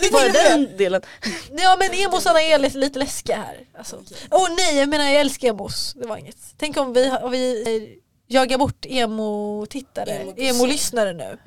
[0.00, 0.48] det, det.
[0.48, 1.02] den delen?
[1.50, 3.60] Ja men emosarna är lite, lite läskiga här.
[3.78, 4.02] Alltså.
[4.30, 5.92] Åh nej, jag menar jag älskar emos.
[5.96, 6.36] Det var inget.
[6.56, 7.98] Tänk om vi, om vi eh,
[8.34, 11.38] jagar bort emo-tittare, emo-lyssnare nu.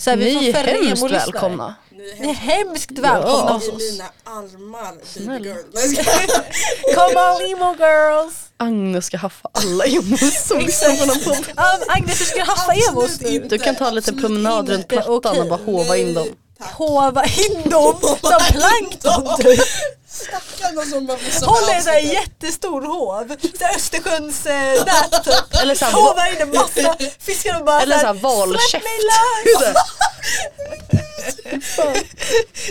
[0.00, 1.74] Så här, vi får Ni är hemskt välkomna.
[1.90, 3.52] Ni är Ni är hemskt välkomna Ja.
[3.52, 3.92] hos i oss.
[3.92, 4.94] mina armar
[5.26, 6.94] baby girl.
[6.94, 8.34] Come on emo girls!
[8.56, 11.30] Agnes ska haffa alla emos som lyssnar på.
[11.30, 15.46] Um, Agnes du ska haffa emos Du kan ta en liten promenad runt plattan och
[15.48, 16.28] bara hova in dem.
[16.60, 19.60] Hova in dem som plankton typ.
[20.12, 23.36] Stackarna som bara blir så Håll en sån här jättestor hov.
[23.58, 25.62] Så här Östersjöns eh, nät typ.
[25.62, 28.72] Eller så här, Hova in en massa fiskar och bara Eller så här Släpp valkäft.
[28.84, 29.74] mig lös!
[31.76, 31.82] Så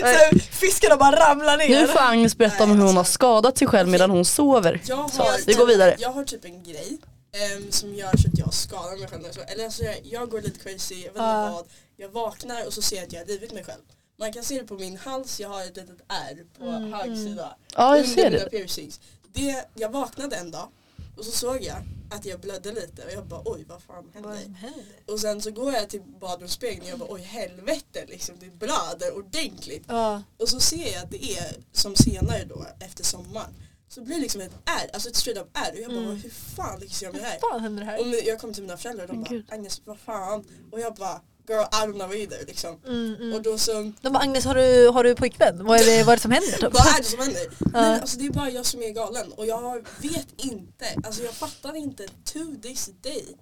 [0.06, 0.38] här.
[0.60, 1.86] Fiskarna bara ramlar Nu ner.
[1.86, 4.80] får Agnes berätta om hur hon har skadat sig själv medan hon sover.
[4.84, 5.96] Jag Så, har, vi går vidare.
[5.98, 6.98] Jag har typ en grej
[7.36, 9.20] ehm, som gör så att jag skadar mig själv.
[9.22, 9.52] när jag sover.
[9.52, 11.50] Eller alltså jag, jag går lite crazy, jag vet inte Ja.
[11.50, 11.66] vad.
[11.96, 13.80] Jag vaknar och så ser jag att jag har rivit mig själv.
[14.20, 17.04] Man kan se det på min hals, jag har ett litet ärr på Mm, höger
[17.12, 17.24] mm.
[17.24, 17.56] sida.
[17.76, 18.50] Ja, jag ser det.
[18.50, 19.00] piercings.
[19.32, 19.64] det.
[19.74, 20.68] Jag vaknade en dag
[21.16, 21.76] och så såg jag
[22.10, 24.84] att jag blödde lite och jag bara oj vad fan Vad händer?
[25.06, 29.16] Och sen så går jag till badrumsspegeln och jag bara oj helvete liksom det blöder
[29.16, 29.84] ordentligt.
[29.88, 30.22] Ja.
[30.38, 33.54] Och så ser jag att det är som senare då efter sommaren.
[33.88, 36.16] Så blir det liksom ett ärr, alltså ett straight up ärr och jag bara Mm.
[36.16, 37.38] hur fan lyckas jag med det här?
[37.42, 38.00] Vad fan händer här?
[38.00, 39.46] Och jag kom till mina föräldrar och de bara gud.
[39.52, 40.44] Agnes vad fan?
[40.72, 42.80] Och jag bara girl I don't know either liksom.
[42.86, 43.42] Mm, Och mm.
[43.42, 45.64] då så, De bara Agnes har du, har du pojkvän?
[45.64, 46.52] Vad är det, vad är det som händer?
[46.52, 46.72] Typ?
[46.72, 47.42] vad är det som händer?
[47.72, 51.32] Nej, alltså det är bara jag som är galen och jag vet inte, alltså jag
[51.34, 53.36] fattar inte to this day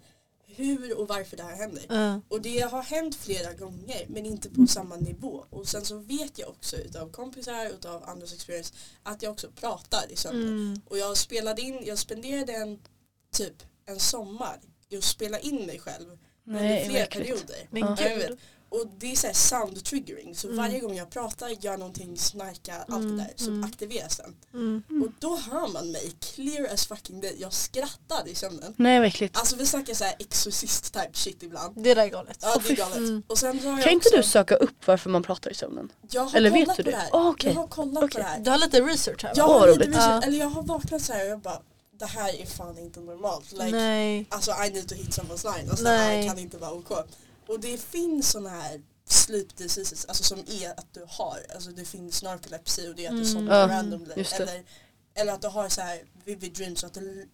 [0.58, 1.82] hur och varför det här händer.
[1.88, 2.20] Ja.
[2.28, 5.44] Och det har hänt flera gånger men inte på samma nivå.
[5.50, 9.50] Och sen så vet jag också utav kompisar och utav andras experience att jag också
[9.50, 10.48] pratar i sömnen.
[10.48, 10.80] Mm.
[10.84, 12.78] Och jag spelade in, jag spenderade en
[13.32, 17.26] typ en sommar just spela in mig själv under Nej, flera verkligen.
[17.26, 17.56] perioder.
[17.70, 18.18] Men Ja, gud.
[18.18, 18.38] vet.
[18.70, 20.58] Och det är så här sound triggering så Mm.
[20.58, 23.64] varje gång jag pratar, gör någonting, snarkar, allt Mm, det där så mm.
[23.64, 24.36] aktiveras den.
[24.54, 25.02] Mm.
[25.02, 27.36] Och då hör man mig clear as fucking day.
[27.38, 28.74] Jag skrattar i sömnen.
[28.76, 29.38] Nej vad äckligt.
[29.38, 31.84] Alltså vi snackar så här exorcist type shit ibland.
[31.84, 32.38] Det där är galet.
[32.42, 33.24] Ja det är galet.
[33.26, 35.92] Och sen har jag Kan inte också, du söka upp varför man pratar i sömnen?
[36.10, 36.96] jag har eller vet kollat du på det?
[36.96, 37.08] det här.
[37.12, 37.52] Ah, okej.
[37.52, 38.20] Jag har kollat på Okej.
[38.22, 38.38] det här.
[38.40, 39.34] Du har lite research här va?
[39.36, 39.78] Jag har roligt.
[39.78, 40.28] lite research, Ja.
[40.28, 41.62] eller jag har vaknat så här och jag bara
[41.98, 43.52] det här är fan inte normalt.
[43.52, 44.26] Like, Nej.
[44.30, 45.70] Alltså I need to hit someone's line.
[45.70, 46.28] Alltså, det här Nej.
[46.28, 46.90] kan inte vara OK.
[47.46, 51.84] Och det finns såna här sleep diseases, alltså som är att du har, alltså det
[51.84, 53.32] finns narkolepsi och det är att du Mm.
[53.32, 54.24] somnar Ja, randomly.
[54.32, 54.64] Eller,
[55.14, 57.28] eller att du har så här vivid dreams så att du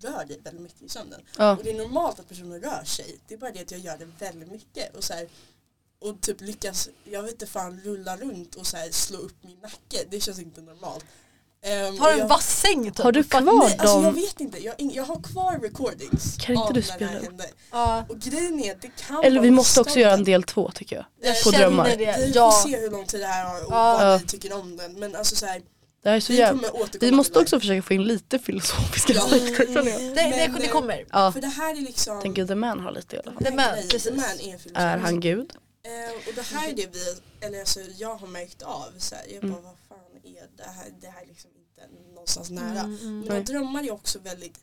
[0.00, 1.20] rör dig väldigt mycket i sömnen.
[1.38, 1.56] Ja.
[1.56, 3.18] Och det är normalt att personer rör sig.
[3.28, 4.96] Det är bara det att jag gör det väldigt mycket.
[4.96, 5.28] Och, så här,
[5.98, 10.04] och typ lyckas, jag vet inte fan, rulla runt och så slå upp min nacke.
[10.10, 11.04] Det känns inte normalt.
[11.66, 12.98] Ehm, Har du en jag- vass säng typ?
[12.98, 14.14] Har du kvar Nej, alltså jag dem?
[14.14, 14.58] vet inte.
[14.64, 17.40] Jag, jag har kvar recordings Kan inte du spela upp?
[17.72, 18.04] Ja.
[18.08, 20.96] Och grejen är att det kan Eller vi måste också göra en del två tycker
[20.96, 21.04] jag.
[21.22, 21.88] Jag På drömmar.
[21.96, 21.96] det.
[21.96, 22.50] Vi Ja.
[22.50, 23.98] får se hur lång tid det här har och Ja.
[23.98, 24.92] vad ni tycker om den.
[24.92, 25.62] Men alltså så här,
[26.02, 26.68] Det här är så vi jävla...
[26.68, 29.24] kommer återkomma Vi måste också försöka få in lite filosofiska Ja.
[29.24, 30.00] aspekter känner jag.
[30.00, 31.04] Det, det, kommer.
[31.12, 33.44] Ja, För det här är liksom tänker The Man har lite i alla fall.
[33.44, 34.02] The Man, precis.
[34.02, 34.24] The man
[34.74, 34.80] är.
[34.80, 35.50] Är han gud?
[35.86, 38.84] Eh, och det här är det vi, eller alltså jag har märkt av.
[38.98, 39.70] Så här, jag bara Mm.
[40.24, 40.94] Är det här?
[41.00, 42.80] Det här är liksom inte någonstans nära.
[42.80, 43.44] Mm, mm, Mina Nej.
[43.44, 44.60] drömmar är också väldigt,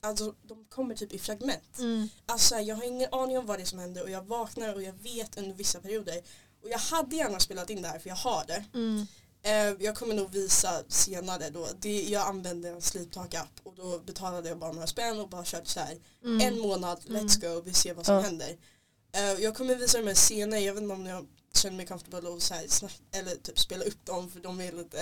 [0.00, 1.78] alltså de kommer typ i fragment.
[1.78, 2.08] mm.
[2.26, 4.82] Alltså jag har ingen aning om vad det är som händer och jag vaknar och
[4.82, 6.22] jag vet under vissa perioder.
[6.62, 8.64] Och jag hade gärna spelat in det här för jag har det.
[8.74, 9.06] Mm.
[9.44, 11.68] Eh, jag kommer nog visa senare då.
[11.80, 15.28] Det, jag använde en Sleep Talk app och då betalade jag bara några spänn och
[15.28, 15.98] bara körde så här.
[16.24, 16.40] Mm.
[16.40, 18.56] En månad, let's go, vi ser vad som händer.
[19.12, 21.26] Eh, jag kommer visa de här senare, jag vet inte om jag
[21.58, 24.72] känner mig comfortable och så här, snack, eller typ spela upp dem för de är
[24.72, 24.96] lite,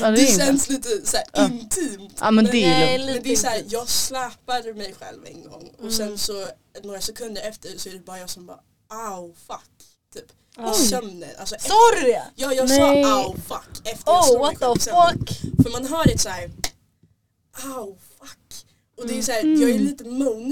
[0.00, 0.44] Ja, det, det är inte.
[0.44, 1.44] känns lite så här, Ja.
[1.46, 2.14] intimt.
[2.20, 3.14] Ja men det är lugnt.
[3.14, 5.92] Men det är så här, jag släpade mig själv en gång och Mm.
[5.92, 6.46] sen så
[6.82, 9.70] några sekunder efter så är det bara jag som bara au fuck
[10.14, 10.32] typ.
[10.58, 11.30] I sömnen.
[11.38, 11.56] Alltså,
[12.00, 12.22] du det?
[12.34, 13.04] Ja jag Nej.
[13.04, 15.18] sa au fuck efter jag Oh slog what mig the sömnen.
[15.18, 15.40] fuck?
[15.62, 16.50] För man hör ett så här
[17.64, 18.38] au fuck.
[18.98, 20.04] Och det är så här, jag är lite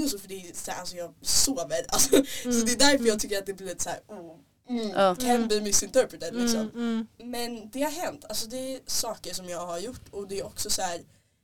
[0.09, 1.85] så för det är så här, alltså jag sover.
[1.89, 2.09] Alltså,
[2.43, 4.35] Så det är därför jag tycker att det blir lite så här oh,
[4.69, 5.15] mm, Ja.
[5.15, 6.59] can be misinterpreted liksom.
[6.59, 7.07] Mm, mm.
[7.31, 10.45] Men det har hänt, alltså det är saker som jag har gjort och det är
[10.45, 11.01] också så här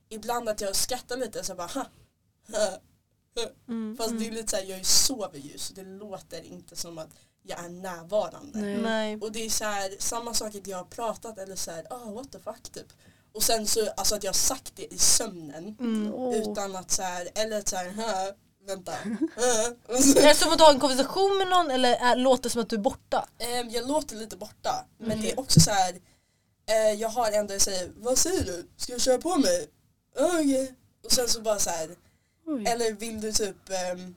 [0.08, 1.86] ibland att jag skrattar lite så bara ha,
[2.52, 2.78] ha,
[3.68, 7.08] Mm, Fast det är lite såhär, jag sover ju så det låter inte som att
[7.42, 8.58] jag är närvarande.
[8.60, 9.16] Nej.
[9.20, 12.32] Och det är så här, samma sak att jag har pratat eller såhär, oh what
[12.32, 12.86] the fuck typ.
[13.32, 16.12] Och sen så, alltså att jag har sagt det i sömnen Mm.
[16.34, 18.32] Utan att såhär, eller såhär, hö,
[18.66, 18.92] vänta.
[20.02, 22.50] så- Är det som att du har en konversation med någon eller är, låter det
[22.50, 23.28] som att du är borta?
[23.38, 25.20] Ehm, jag låter lite borta men Mm.
[25.22, 26.00] det är också så här.
[26.68, 28.66] Eh, jag har en där jag säger vad säger du?
[28.76, 29.68] Ska jag köra på mig?
[30.18, 30.74] Okej.
[31.04, 31.96] Och sen så bara så här.
[32.46, 32.64] Oj.
[32.66, 34.14] Eller vill du typ ehm,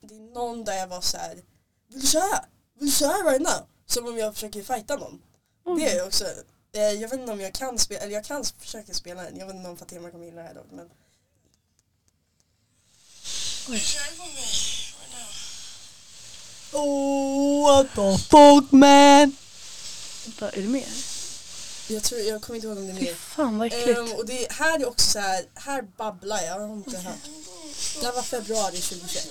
[0.00, 1.34] Det är någon där jag var så här.
[1.88, 2.44] Vill du köra?
[2.78, 3.66] Vill du köra right now?
[3.86, 5.22] Som om jag försöker fighta någon.
[5.78, 6.24] Det är jag också.
[6.72, 9.36] Eh, jag vet inte om jag kan spela, eller jag kan försöka spela den.
[9.36, 10.90] Jag vet inte om Fatima kommer gilla det här dock men.
[16.72, 19.36] Oh what the fuck man!
[20.24, 20.88] Vänta, är det mer?
[21.88, 23.14] Jag tror, jag kommer inte ihåg om det är mer.
[23.14, 23.98] fan vad äckligt.
[23.98, 27.14] Ehm, och det här är också så här, här babblar jag, har inte hört.
[28.00, 29.28] Det här var februari 2021.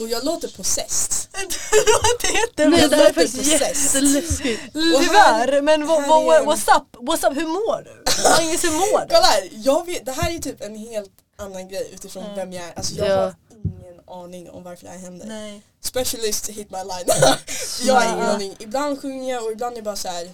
[0.00, 1.28] Och jag låter possessed.
[2.20, 4.02] det heter Nej jag det här är låter faktiskt possessed.
[4.04, 4.62] jätteläskigt.
[4.72, 6.96] Tyvärr, men vad, vad, what's up?
[6.96, 7.36] What's up?
[7.36, 8.04] Hur mår du?
[8.30, 9.06] Magnus hur mår du?
[9.14, 12.36] Kolla här, jag vet, det här är typ en helt annan grej utifrån Mm.
[12.36, 12.72] vem jag är.
[12.76, 13.16] Alltså jag Ja.
[13.20, 15.26] har ingen aning om varför det här händer.
[15.26, 15.62] Nej.
[15.80, 17.36] Specialist hit my line.
[17.86, 18.56] jag har ingen aning.
[18.58, 20.30] Ibland sjunger jag och ibland är det bara så här.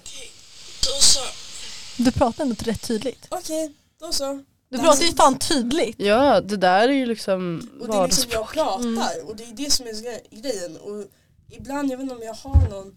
[1.97, 3.27] Du pratar ändå rätt tydligt.
[3.31, 4.45] okej, då så.
[4.69, 5.97] Du pratar ju fan tydligt.
[6.01, 8.53] Ja det där är ju liksom Och det är liksom jag vardagsspråk.
[8.53, 10.77] pratar och det är det som är gre- grejen.
[10.77, 11.05] Och
[11.51, 12.95] ibland, jag vet inte om jag har någon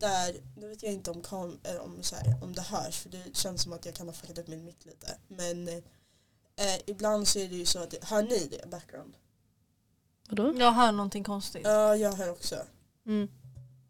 [0.00, 3.08] där, nu vet jag inte om, kam, eller om, så här, om det hörs för
[3.08, 5.06] det känns som att jag kan ha fuckat upp min mick lite.
[5.28, 5.82] Men
[6.58, 9.14] eh, ibland så är det ju så att, hör ni det background?
[10.28, 10.54] Vadå?
[10.58, 11.62] Jag hör någonting konstigt.
[11.64, 12.56] Ja, jag hör också.
[13.06, 13.28] Mm.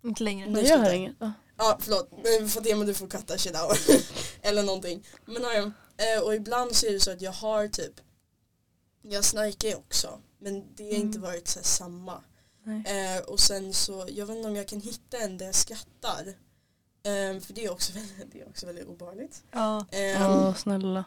[0.04, 0.46] Inte längre.
[0.46, 0.94] Nu Nej jag hör slutar.
[0.96, 1.16] inget.
[1.18, 1.32] Ja.
[1.56, 4.04] Ja förlåt, men Fatima du får katta shit out.
[4.42, 5.06] Eller någonting.
[5.24, 5.56] Men ja,
[6.04, 8.00] eh, och ibland så är det så att jag har typ
[9.02, 12.22] Jag snarkar ju också Men det har inte varit så här samma
[12.62, 13.14] Nej.
[13.16, 16.26] eh, Och sen så, jag vet inte om jag kan hitta en där jag skrattar
[17.02, 19.86] eh, För det är också väldigt, det är också väldigt obehagligt Ja.
[19.90, 21.04] eh, Ja snälla.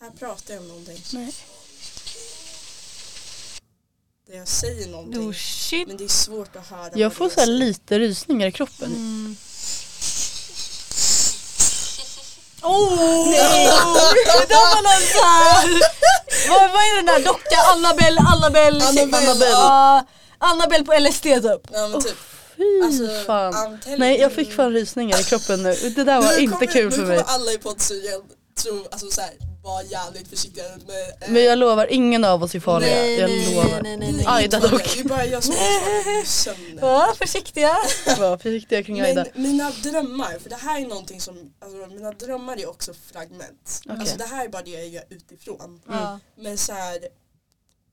[0.00, 1.02] Här pratar jag om någonting.
[1.12, 1.34] Nej.
[4.28, 5.28] Där jag säger någonting.
[5.28, 5.88] Oh shit.
[5.88, 6.90] Men det är svårt att höra.
[6.94, 8.86] Jag får det så här lite rysningar i kroppen.
[8.92, 9.36] Mm.
[12.62, 13.30] Oh!
[13.30, 15.80] Det där var någon så här.
[16.48, 17.58] Vad, vad är den där dockan?
[17.72, 19.50] Annabelle, Annabelle, Annabelle, Annabelle.
[19.50, 20.06] Ja,
[20.38, 21.42] Annabelle på LSD typ.
[21.72, 22.16] Ja men typ.
[22.56, 23.78] Fy Alltså, fan.
[23.98, 25.74] Nej jag fick fan rysningar i kroppen nu.
[25.74, 27.16] Det där var Nu inte kommer- kul för mig.
[27.16, 28.22] Nu kommer alla i poddstudion
[28.62, 29.30] tro, alltså såhär,
[29.66, 32.90] var jävligt försiktiga med eh, Men jag lovar, ingen av oss är farliga.
[32.90, 33.82] Nej, jag nej, lovar.
[33.82, 34.24] nej, nej, nej.
[34.28, 34.94] Aida dock.
[34.94, 36.78] Det är bara jag som i sömnen.
[36.80, 37.68] Ja, försiktiga.
[38.18, 39.26] Var försiktiga kring Aida.
[39.34, 43.80] Men mina drömmar, för det här är någonting som, alltså mina drömmar är också fragment.
[43.84, 43.96] Okej.
[44.00, 45.80] Alltså det här är bara det jag gör utifrån.
[45.88, 46.18] Ja.
[46.36, 46.98] Men så här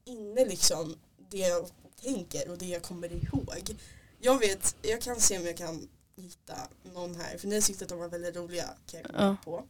[0.05, 0.95] inne liksom,
[1.31, 1.65] det jag
[2.03, 3.75] tänker och det jag kommer ihåg.
[4.21, 6.53] Jag vet, jag kan se om jag kan hitta
[6.93, 9.51] någon här, för ni tyckte att de var väldigt roliga kan jag komma Ja.
[9.51, 9.63] på.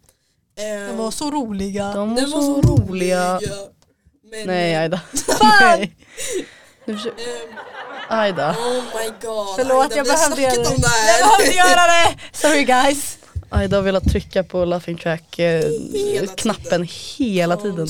[0.55, 1.93] De Ehm, var så roliga.
[1.93, 3.39] De var de så roliga.
[4.31, 5.01] Men, Nej Aida.
[5.39, 5.79] Fan!
[5.79, 5.95] Nej.
[6.85, 7.21] Nu försöker...
[7.23, 7.57] ehm,
[8.09, 8.51] Aida.
[8.59, 9.55] oh my god.
[9.55, 10.63] Förlåt, Aida, jag behövde göra det.
[10.63, 12.17] det Jag behövde göra det!
[12.37, 13.17] Sorry guys.
[13.49, 15.63] Aida har velat trycka på laughing track eh,
[15.93, 16.87] Hela knappen
[17.17, 17.87] hela tiden.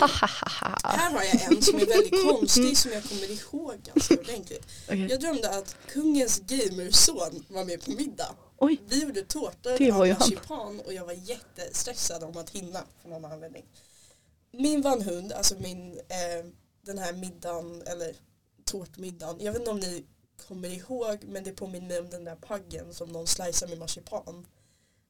[0.00, 4.66] Här har jag en som är väldigt konstig som jag kommer ihåg ganska ordentligt.
[4.88, 5.06] Okej.
[5.10, 8.28] Jag drömde att kungens gamerson var med på middag.
[8.62, 8.80] Oj.
[8.88, 13.64] Vi gjorde tårtor av marsipan och jag var jättestressad om att hinna för någon anledning.
[14.52, 16.46] Min vanhund, alltså min, eh,
[16.82, 18.14] den här middagen eller
[18.64, 20.04] tårtmiddagen, jag vet inte om ni
[20.48, 24.46] kommer ihåg men det påminner mig om den där paggen som någon slicear med marsipan.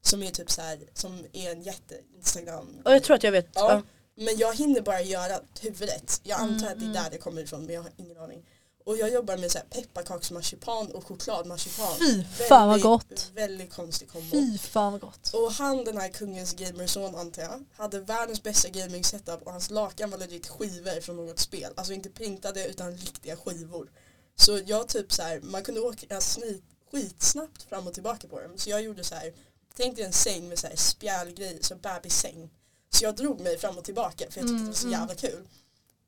[0.02, 2.82] Som är typ så här, som är en jätte Instagram.
[2.84, 3.48] Och jag tror att jag vet.
[3.54, 3.82] Ja, Ja.
[4.24, 6.20] men jag hinner bara göra huvudet.
[6.24, 8.46] Jag antar att det Mm, är där det kommer ifrån men jag har ingen aning.
[8.90, 11.96] Och jag jobbar med så här pepparkaksmarsipan och chokladmarsipan.
[11.98, 13.30] Fy fan vad Väldigt- gott.
[13.34, 14.30] Väldigt konstig kombo.
[14.30, 15.34] Fy fan vad gott.
[15.34, 19.70] Och han den här kungens gamerson antar jag hade världens bästa gaming setup och hans
[19.70, 21.72] lakan var legit skivor från något spel.
[21.76, 23.90] Alltså inte printade utan riktiga skivor.
[24.36, 28.52] Så jag typ så här, man kunde åka sni- skitsnabbt fram och tillbaka på dem.
[28.58, 29.32] Så jag gjorde så här,
[29.76, 32.50] tänk dig en säng med så här spjälgrej, så bebissäng.
[32.90, 35.14] Så jag drog mig fram och tillbaka för jag tyckte det var så Mm, jävla
[35.14, 35.48] kul.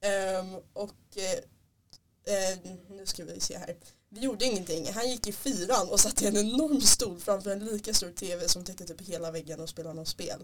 [0.01, 0.95] Ehm, och
[2.25, 2.59] eh,
[2.89, 3.77] nu ska vi se här.
[4.09, 4.93] Vi gjorde ingenting.
[4.93, 8.49] Han gick i fyran och satt i en enorm stol framför en lika stor tv
[8.49, 10.41] som täckte typ hela väggen och spelade något spel.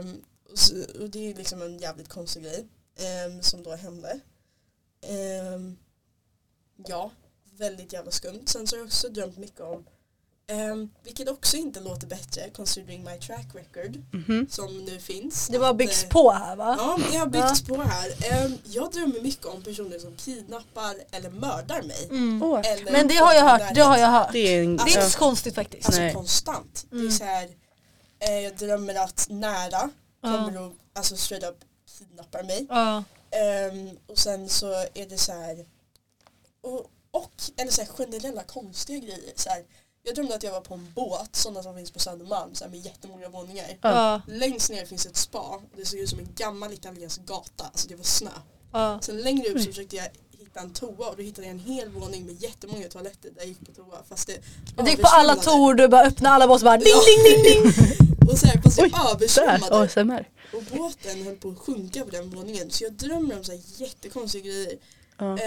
[0.00, 2.66] Um, och, så, och det är liksom en jävligt konstig grej
[3.26, 4.20] um, som då hände.
[5.54, 5.78] Um,
[6.76, 7.10] ja,
[7.50, 8.46] väldigt jävla skumt.
[8.46, 9.86] Sen så har jag också drömt mycket om
[10.48, 14.46] ehm, vilket också inte låter bättre considering my track record Mhm.
[14.50, 15.48] som nu finns.
[15.48, 16.76] Det var Att, byggs eh, på här va?
[16.78, 18.10] Ja, det har byggts på här.
[18.32, 22.04] Ehm, jag drömmer mycket om personer som kidnappar eller mördar mig.
[22.10, 22.42] Mm.
[22.42, 24.32] Eller Men det har jag hört, det har jag hört.
[24.32, 24.76] det är en...
[24.76, 25.08] Det är inte ja.
[25.10, 25.86] så konstigt faktiskt.
[25.86, 26.14] Alltså Nej.
[26.14, 26.86] konstant.
[26.90, 27.12] Det är Mm.
[27.12, 27.48] så här,
[28.18, 30.32] eh, jag drömmer att nära Ja.
[30.32, 31.56] kommer och alltså straight up
[31.98, 32.66] kidnappar mig.
[32.68, 33.04] Ja.
[33.30, 35.66] Ehm, och sen så är det så här,
[36.62, 39.32] och, och eller så här generella konstiga grejer.
[39.36, 39.62] Så här,
[40.06, 42.70] jag drömde att jag var på en båt, sådana som finns på Södermalm så här,
[42.70, 43.66] med jättemånga våningar.
[43.80, 44.20] Ja.
[44.26, 47.88] Längst ner finns ett spa och det såg ut som en gammal italiensk gata, alltså
[47.88, 48.30] det var snö.
[48.72, 48.98] Ja.
[49.02, 51.88] Sen längre upp så försökte jag hitta en toa och då hittade jag en hel
[51.88, 53.98] våning med jättemånga toaletter där jag gick på toa.
[54.08, 54.38] Fast det
[54.76, 57.62] Du gick på alla toor, du bara öppnade alla bås och bara ding ding ding
[57.62, 57.72] ding.
[58.30, 60.24] Och så här, fast Där, översvämmade.
[60.52, 62.70] Och båten höll på att sjunka på den våningen.
[62.70, 64.78] Så jag drömmer om så här jättekonstiga grejer.
[65.18, 65.38] Ja.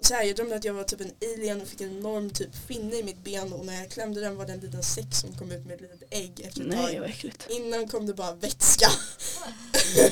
[0.00, 2.50] Så här, jag drömde att jag var typ en alien och fick en enorm typ
[2.68, 5.32] finne i mitt ben och när jag klämde den var det en liten säck som
[5.32, 7.10] kom ut med ett litet ägg efter ett Nej tag.
[7.10, 7.46] äckligt.
[7.48, 8.90] Innan kom det bara vätska.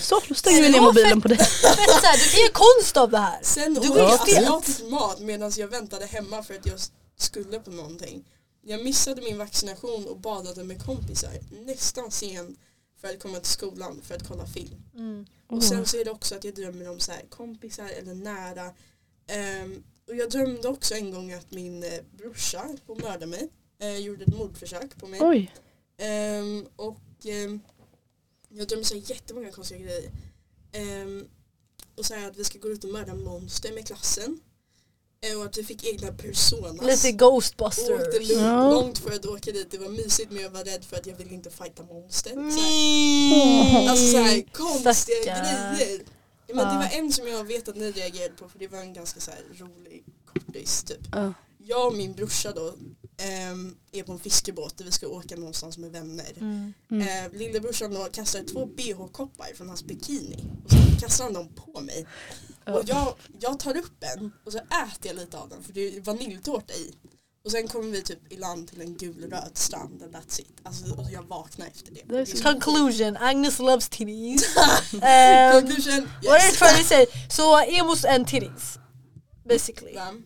[0.01, 1.37] Så, då stänger vi ner mobilen på det.
[1.37, 3.39] Fett så här, du göra konst av det här.
[3.43, 6.81] Sen Du åt jag asiatisk mat medan jag väntade hemma för att jag
[7.19, 8.25] skulle på någonting.
[8.63, 11.31] Jag missade min vaccination och badade med kompisar.
[11.67, 12.57] Nästan sen
[13.01, 14.83] för att komma till skolan för att kolla film.
[14.95, 15.27] Mm.
[15.47, 18.71] Och sen så är det också att jag drömmer om så här, kompisar eller nära.
[19.29, 23.27] Ehm, och jag drömde också en gång att min eh, brorsa höll på att mörda
[23.27, 23.49] mig.
[23.81, 25.21] Eh, gjorde ett mordförsök på mig.
[25.23, 25.53] Oj.
[25.99, 27.61] Ehm, och ehm,
[28.49, 30.11] jag drömmer så här jättemånga konstiga grejer.
[31.97, 34.41] Och så här att vi ska gå ut och mörda monster med klassen.
[35.21, 36.73] Eh, och att vi fick egna personas.
[36.83, 37.89] Lite Åkte ghostbusters.
[37.89, 38.71] långt, Ja.
[38.71, 39.71] långt för att åka dit.
[39.71, 42.31] Det var mysigt men jag var rädd för att jag ville inte fighta monster.
[42.31, 43.89] Så här, Nej.
[43.89, 45.77] Alltså så här, konstiga Stackare.
[45.77, 46.01] grejer.
[46.47, 46.69] Ja, men.
[46.69, 49.21] Det var en som jag vet att ni reagerade på för det var en ganska
[49.21, 51.09] så här rolig kortis typ.
[51.13, 51.33] Ja.
[51.59, 52.75] Jag och min brorsa då
[53.17, 56.33] ehm, är på en fiskebåt där vi ska åka någonstans med vänner.
[56.37, 56.73] Mm.
[56.91, 57.27] Mm.
[57.27, 61.81] Eh, lillebrorsan då kastar två bh-koppar från hans bikini och så kastar han dem på
[61.81, 62.07] mig.
[62.67, 65.97] Och jag, jag tar upp en och så äter jag lite av den för det
[65.97, 66.95] är vaniljtårta i.
[67.47, 70.61] Och sen kommer vi typ i land till en gulröd strand and that's it.
[70.63, 72.43] Alltså, och jag vaknar efter det.
[72.43, 74.57] Conclusion, Agnes loves titties.
[74.93, 75.01] um,
[75.53, 76.59] Conclusion, what yes.
[76.59, 77.07] trying to say?
[77.31, 78.79] Så emos and titties.
[79.49, 79.95] Basically.
[79.95, 80.25] Vem?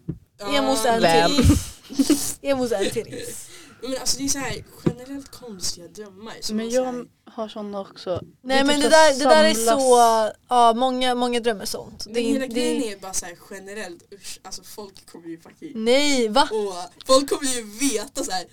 [0.54, 2.38] Emos and titties.
[2.42, 3.49] Emos and titties.
[3.82, 6.34] Men alltså det är så här generellt konstiga drömmar.
[6.40, 6.92] som Men är så här-
[7.26, 8.20] jag har sådana också.
[8.42, 12.04] Nej men typ det där, det där är så, ja många, många drömmer sånt.
[12.06, 15.40] Men Det, hela det, grejen är bara så här generellt, usch, alltså folk kommer ju
[15.40, 16.42] fucking nej va?
[16.52, 18.44] och folk kommer ju veta så här.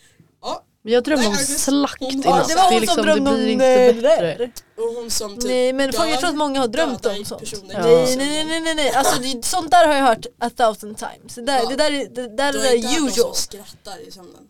[0.41, 3.35] Ja, Men Jag drömmer om slakt hon- det var är hon liksom, som drömde det
[3.43, 4.35] om inte det bättre.
[4.37, 4.51] där.
[4.77, 7.41] och hon som typ Nej men folk, jag tror att många har drömt om sånt.
[7.73, 7.81] Ja.
[7.83, 11.35] Nej nej nej nej nej, alltså det, sånt där har jag hört a thousand times.
[11.35, 11.69] Det där, Ja.
[11.69, 13.35] det där, är- det där Du har är någon som usual.
[13.35, 14.47] skrattar i sömnen.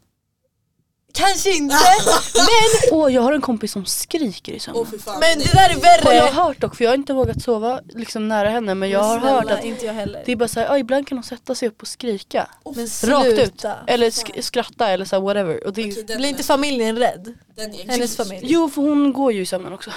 [1.18, 1.76] Kanske inte,
[2.36, 4.86] men, Åh jag har en kompis som skriker i sömnen.
[4.86, 5.20] fan.
[5.20, 6.20] men det där är Och jag värre.
[6.34, 9.18] har hört dock, för jag har inte vågat sova liksom nära henne men jag har
[9.20, 10.24] hört Snälla, att inte jag heller.
[10.26, 12.48] det är bara såhär, ibland kan hon sätta sig upp och skrika.
[12.76, 13.66] Men Rakt ut.
[13.88, 15.68] Eller sk- skratta eller så här, whatever.
[15.68, 17.34] Och det är, Blir inte familjen rädd?
[17.56, 18.40] den är hennes familj?
[18.50, 19.92] Jo för hon går ju i sömnen också.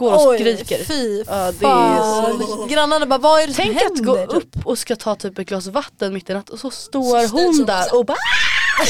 [0.00, 0.84] Går och skriker.
[0.84, 2.38] fy Ja, det är fan.
[2.46, 4.12] så- Grannarna bara, vad är det som Tänk händer?
[4.12, 6.70] att gå upp och ska ta typ ett glas vatten mitt i natten och så
[6.70, 8.16] står Så hon där och bara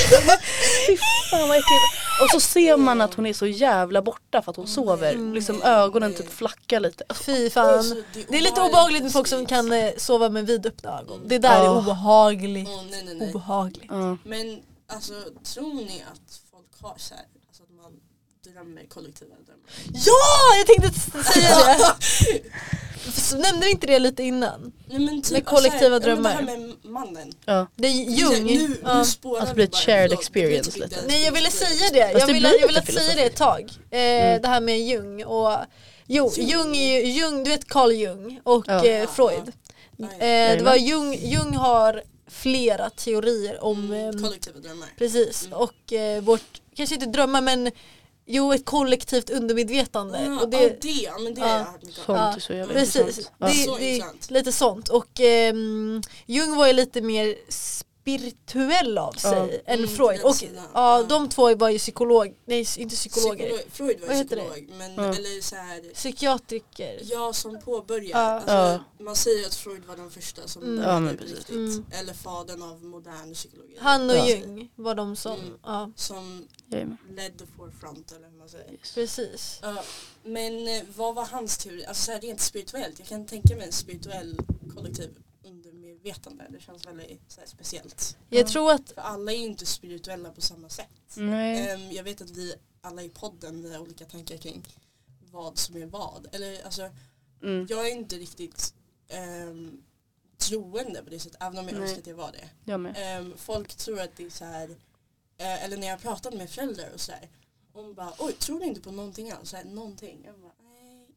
[0.86, 0.96] Fy
[1.30, 1.84] fan vad äckligt.
[2.22, 5.12] Och så ser man att hon är så jävla borta för att hon sover.
[5.12, 5.34] Mm.
[5.34, 7.04] Liksom ögonen typ flackar lite.
[7.14, 8.04] Fy Alltså, fan.
[8.28, 11.20] Det är lite obehagligt med folk som kan eh, sova med vidöppna ögon.
[11.26, 11.78] Det där är Ja.
[11.78, 12.68] obehagligt.
[12.68, 13.28] Åh, nej, nej, nej.
[13.30, 13.86] Obehagligt.
[13.88, 14.16] Ja.
[14.24, 14.60] Men
[14.92, 15.12] alltså
[15.54, 17.24] tror ni att folk har så här,
[18.54, 19.70] man drömmer kollektiva drömmar?
[20.06, 21.00] Ja, jag tänkte
[21.32, 22.42] säga det.
[23.38, 24.72] Nämnde du inte det lite innan?
[24.86, 26.42] Nej, men typ, Med kollektiva alltså, här, ja, men drömmar.
[26.42, 27.32] Det här med mannen.
[27.44, 27.66] Ja.
[27.76, 28.44] Det är Jung.
[28.46, 28.90] Nu, nu Ja.
[29.00, 30.96] Att det vi blir ett shared förlåt, experience lite.
[31.08, 33.70] Nej jag ville säga det, jag det ville, jag ville säga det ett tag.
[33.90, 34.42] Eh, Mm.
[34.42, 35.56] Det här med Jung och
[36.06, 38.84] Jo, Jung är ju, Jung, du vet Carl Jung och Ja.
[38.86, 39.52] eh, Freud.
[39.96, 40.24] Ja, ja.
[40.26, 44.88] Eh, det var Jung, Jung har flera teorier om Mm, ehm, kollektiva drömmar.
[44.98, 45.58] Precis, Mm.
[45.58, 47.70] och eh, vårt, kanske inte drömmar men
[48.30, 50.22] jo ett kollektivt undermedvetande.
[50.24, 51.56] Ja, och det, ja, det, men det har Ja.
[51.58, 52.04] jag hört mycket om.
[52.06, 53.30] Sånt Ja, är så jävla Precis.
[53.38, 53.46] Ja.
[53.46, 54.30] det, Så det är intressant.
[54.30, 54.88] lite sånt.
[54.88, 57.34] Och ehm, Jung var ju lite mer
[58.00, 59.72] spirituell av sig Ja.
[59.72, 60.20] än Mm, Freud.
[60.24, 60.64] Och sidan.
[60.74, 61.02] ja, Ja.
[61.02, 64.94] de två var ju psykolog, nej inte psykologer, Psykolog, Freud var Vad ju psykolog, men
[64.94, 65.04] Ja.
[65.14, 67.00] eller så här, psykiatriker.
[67.02, 68.08] jag som påbörjade.
[68.10, 68.18] Ja.
[68.18, 68.52] Alltså,
[68.98, 69.04] Ja.
[69.04, 70.76] Man säger att Freud var den första som Mm.
[70.76, 71.48] började Ja, riktigt.
[71.48, 71.84] Mm.
[71.90, 73.76] Eller fadern av modern psykologi.
[73.78, 74.28] Han och Ja.
[74.28, 75.58] Jung var de som, Mm.
[75.64, 76.96] ja Som Jajamän.
[77.16, 78.72] led the forefront eller hur man säger.
[78.72, 78.94] Yes.
[78.94, 79.58] precis.
[79.62, 79.82] Ja,
[80.24, 81.84] men eh, vad var hans teori?
[81.86, 84.36] Alltså så här, rent spirituellt, jag kan tänka mig en spirituell
[84.74, 85.10] kollektiv
[86.04, 86.46] undermedvetande.
[86.58, 88.16] Det känns väldigt så här, speciellt.
[88.28, 88.48] Jag Ja.
[88.48, 90.88] tror att, För alla är ju inte spirituella på samma sätt.
[91.16, 91.68] Nej.
[91.70, 94.66] Ehm, jag vet att vi alla i podden vi har olika tankar kring
[95.30, 96.28] vad som är vad.
[96.32, 96.90] Eller alltså,
[97.42, 97.66] Mm.
[97.70, 98.74] jag är inte riktigt
[99.48, 99.82] um,
[100.38, 101.82] troende på det sättet, även om jag Nej.
[101.82, 102.48] önskar att jag var det.
[102.64, 102.94] Jag med.
[102.96, 104.68] Ehm, folk tror att det är så här,
[105.38, 107.28] eh, eller när jag pratat med föräldrar och så här,
[107.72, 109.50] hon bara oj tror du inte på någonting alls?
[109.50, 110.22] Så här, någonting?
[110.24, 110.49] Jag bara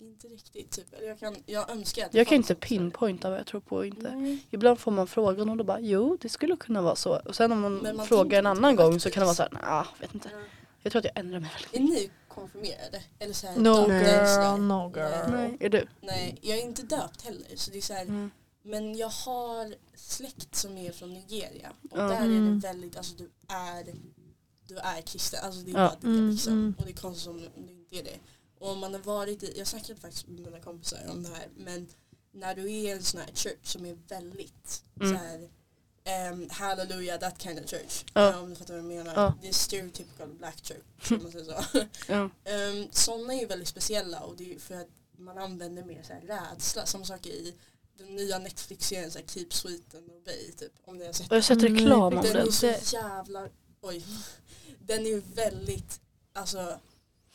[0.09, 0.93] inte riktigt typ.
[0.93, 2.79] Eller jag, kan, jag önskar att det Jag kan fanns inte något så här.
[2.79, 4.15] pinpointa vad jag tror på och inte.
[4.15, 4.45] Nej.
[4.51, 7.21] Ibland får man frågan och då bara jo det skulle kunna vara så.
[7.25, 9.61] Och sen om man, Men man frågar en annan gång så kan det vara faktiskt.
[9.61, 10.29] såhär, nah, vet inte.
[10.81, 13.03] Jag tror att jag ändrar mig väldigt Är ni konfirmerade?
[13.19, 14.57] Eller så här, no döpta så girl, här?
[14.57, 15.31] no girl.
[15.31, 15.87] Nej, är du?
[16.01, 17.47] Nej, jag är inte döpt heller.
[17.55, 18.31] Så det är så här, Mm.
[18.65, 21.71] Men jag har släkt som är från Nigeria.
[21.91, 22.03] Och Ja.
[22.03, 22.59] där är Mm.
[22.61, 23.83] det väldigt, alltså du är,
[24.67, 25.39] du är kristen.
[25.43, 25.87] Alltså det är Ja.
[25.87, 26.53] bara det Mm, liksom.
[26.53, 26.75] mm.
[26.77, 28.17] Och det är konstigt om det inte är det.
[28.63, 31.47] Och om man har varit i, jag snackade faktiskt med mina kompisar om det här.
[31.55, 31.87] Men
[32.31, 35.17] när du är i en sån här church som är väldigt Mm.
[35.17, 35.49] så här,
[36.31, 38.05] um, hallelujah that kind of church.
[38.15, 39.13] Eh, om du fattar vad jag menar.
[39.15, 39.33] Ja.
[39.41, 41.11] Det är stereotypical black church.
[41.11, 41.79] Om man säger så.
[42.13, 42.29] Ja.
[42.69, 46.13] Um, sådana är ju väldigt speciella och det är för att man använder mer så
[46.13, 46.85] här rädsla.
[46.85, 47.53] Samma sak i
[47.97, 50.71] den nya Netflix-serien så här, Keep Sweet and Obey typ.
[50.85, 52.23] Om ni har sett Och jag har sett Mm, reklam om.
[52.23, 52.47] Den den.
[52.47, 53.47] är så jävla,
[53.81, 54.05] oj.
[54.79, 56.01] Den är ju väldigt,
[56.33, 56.79] alltså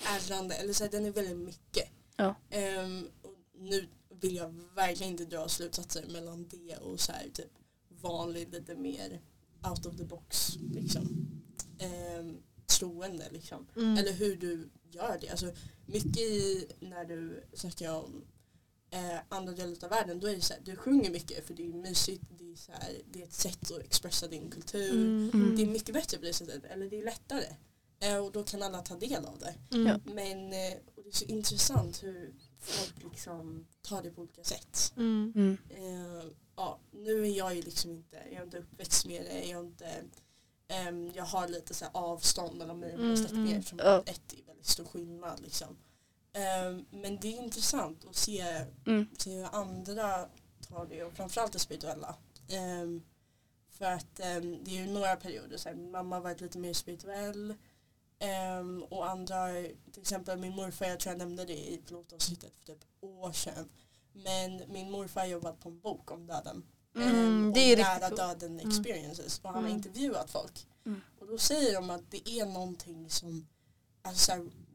[0.05, 1.89] ärrande, eller så här, den är väldigt mycket.
[2.17, 2.35] Ja.
[2.51, 3.89] Ehm, och nu
[4.21, 7.51] vill jag verkligen inte dra slutsatser mellan det och så här typ
[7.89, 9.21] vanlig lite mer
[9.71, 11.29] out of the box liksom.
[11.79, 13.67] Ehm, troende liksom.
[13.77, 13.97] Mm.
[13.99, 15.29] Eller hur du gör det.
[15.29, 15.53] Alltså,
[15.87, 18.25] mycket i när du snackar om
[18.91, 21.63] eh, andra delar av världen då är det så här, du sjunger mycket för det
[21.69, 24.91] är mysigt, det är, så här, det är ett sätt att expressa din kultur.
[24.91, 25.57] Mm, Mm.
[25.57, 27.47] Det är mycket bättre på det sättet, eller det är lättare.
[28.01, 29.55] Eh, och då kan alla ta del av det.
[29.77, 30.01] mm.
[30.05, 34.93] Men eh, och det är så intressant hur folk liksom tar det på olika sätt.
[34.97, 35.33] Mm.
[35.37, 35.59] Mm.
[35.71, 36.25] Eh,
[36.57, 39.65] ja, nu är jag ju liksom inte, jag är inte uppväxt med det, jag är
[39.65, 40.05] inte
[40.69, 43.59] ehm, jag har lite så här avstånd mellan mig och mina Mm, släktingar mm.
[43.59, 44.03] eftersom Ja.
[44.07, 45.77] ett är väldigt stor skillnad liksom.
[46.33, 49.07] Ehm, men det är intressant att se, Mm.
[49.19, 50.29] se hur andra
[50.69, 52.15] tar det och framförallt det spirituella.
[52.49, 53.03] Ehm,
[53.71, 57.55] För att det är ju några perioder, så här, mamma har varit lite mer spirituell
[58.19, 59.47] ehm, och andra,
[59.93, 63.69] till exempel min morfar, jag tror jag nämnde det i pilotavsnittet för typ år sedan.
[64.13, 66.67] Men min morfar har jobbat på en bok om döden.
[66.97, 68.69] Mm, Ehm, det är och riktigt nära döden Mm.
[68.69, 69.77] experiences och han har Mm.
[69.77, 70.67] intervjuat folk.
[70.87, 71.01] Mm.
[71.19, 73.49] Och då säger de att det är någonting som
[74.03, 74.33] alltså,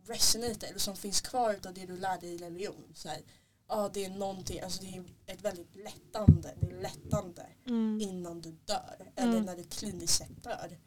[0.07, 2.91] resonator, eller som finns kvar av det du lärde i religion.
[2.95, 3.21] Så här,
[3.67, 8.01] ja, det är någonting, alltså det är ett väldigt lättande, det är lättande Mm.
[8.01, 9.43] innan du dör eller Mm.
[9.45, 10.79] när du kliniskt sett dör.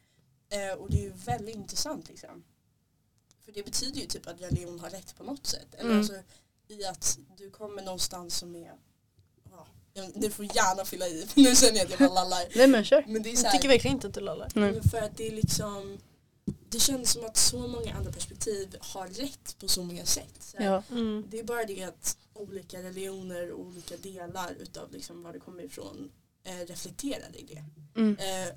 [0.49, 2.45] Eh, och det är ju väldigt intressant liksom.
[3.45, 5.75] För det betyder ju typ att religion har rätt på något sätt.
[5.75, 5.99] Eller Mm.
[5.99, 6.15] alltså
[6.69, 8.73] i att du kommer någonstans som är,
[9.51, 12.45] ja, jag- du får gärna fylla i, för nu känner jag att jag bara lallar.
[12.57, 13.05] Nej men kör.
[13.09, 14.49] Men det är så Jag här, tycker verkligen inte att du lallar.
[14.55, 14.81] Nej.
[14.91, 15.99] för att det är liksom
[16.69, 20.35] det känns som att så många andra perspektiv har rätt på så många sätt.
[20.41, 20.83] Så Ja.
[20.91, 21.25] Mm.
[21.31, 25.63] Det är bara det att olika religioner och olika delar utav liksom var det kommer
[25.63, 26.11] ifrån
[26.45, 27.65] eh, reflekterar i det.
[28.01, 28.17] Mm.
[28.19, 28.55] Eh,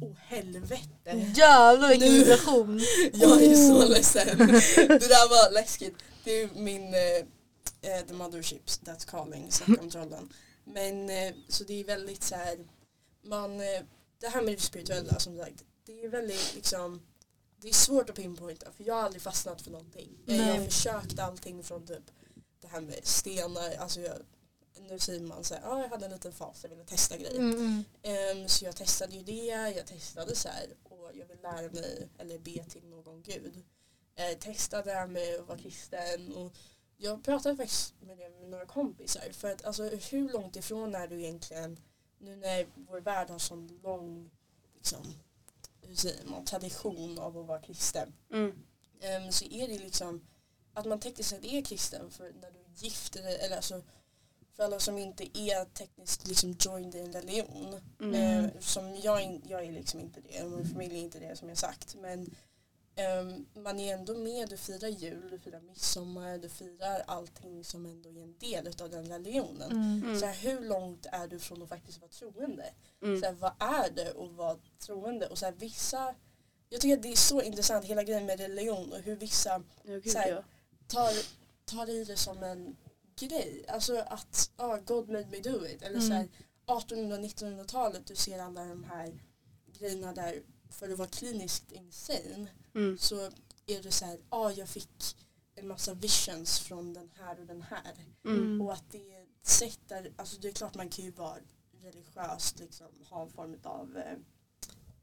[0.00, 1.32] oh helvete.
[1.34, 2.80] Jävlar vilken vibration.
[3.12, 4.38] Jag är så ledsen.
[4.38, 5.94] Det där var läskigt.
[6.24, 10.32] Det är min eh, eh, The Motherships That's Calling, snacka om trollen.
[10.64, 12.58] Men eh, så det är väldigt så här,
[13.24, 13.80] man, eh,
[14.20, 17.02] det här med det spirituella som sagt, det är väldigt liksom
[17.60, 20.08] det är svårt att pinpointa för jag har aldrig fastnat för någonting.
[20.26, 20.66] Eh, Jag har Nej.
[20.70, 22.10] försökt allting från typ
[22.60, 24.16] det här med stenar, alltså jag,
[24.88, 27.38] nu säger man så här, ah, jag hade en liten fas, jag ville testa grejer.
[27.38, 27.84] Mm.
[28.02, 32.08] Ehm, så jag testade ju det, jag testade så här och jag vill lära mig
[32.18, 33.64] eller be till någon gud.
[34.14, 36.52] Eh, testade det här med att vara kristen och
[36.96, 41.08] jag pratade faktiskt med det med några kompisar för att alltså hur långt ifrån är
[41.08, 41.78] du egentligen
[42.18, 44.30] nu när vår värld har sån lång
[44.74, 45.14] liksom,
[45.82, 48.12] hur säger man, tradition av att vara kristen.
[48.32, 48.64] Mm.
[49.00, 50.26] Ehm, så är det liksom
[50.74, 53.82] att man tekniskt sett är kristen för när du gifter dig eller alltså
[54.58, 57.80] för alla som inte är tekniskt liksom joined i en religion.
[58.00, 58.44] Mm.
[58.44, 61.48] Eh, som jag, jag är liksom inte det, och min familj är inte det som
[61.48, 61.96] jag sagt.
[62.00, 62.30] Men
[62.96, 67.86] ehm, man är ändå med, du firar jul, du firar midsommar, du firar allting som
[67.86, 69.72] ändå är en del av den religionen.
[69.72, 70.02] Mm.
[70.04, 70.20] Mm.
[70.20, 72.64] Så här, hur långt är du från att faktiskt vara troende?
[73.02, 73.20] Mm.
[73.20, 75.26] Så här, vad är det att vara troende?
[75.26, 76.14] Och så här, vissa,
[76.68, 80.10] jag tycker att det är så intressant hela grejen med religion och hur vissa gud,
[80.10, 80.44] så här, ja.
[80.86, 81.12] tar,
[81.64, 82.76] tar i det som en
[83.26, 83.64] grej.
[83.68, 85.82] Alltså att ah, God made me do it.
[85.82, 86.08] Eller Mm.
[86.08, 86.28] så här
[86.66, 89.20] 1800-1900-talet du ser alla de här
[89.78, 92.98] grejerna där för att vara kliniskt insane Mm.
[92.98, 93.16] så
[93.66, 95.16] är det så här, ah, jag fick
[95.54, 97.94] en massa visions från den här och den här.
[98.24, 98.60] Mm.
[98.60, 101.36] Och att det är ett sätt där, alltså det är klart man kan ju vara
[101.82, 104.12] religiöst liksom, ha en form av, eh,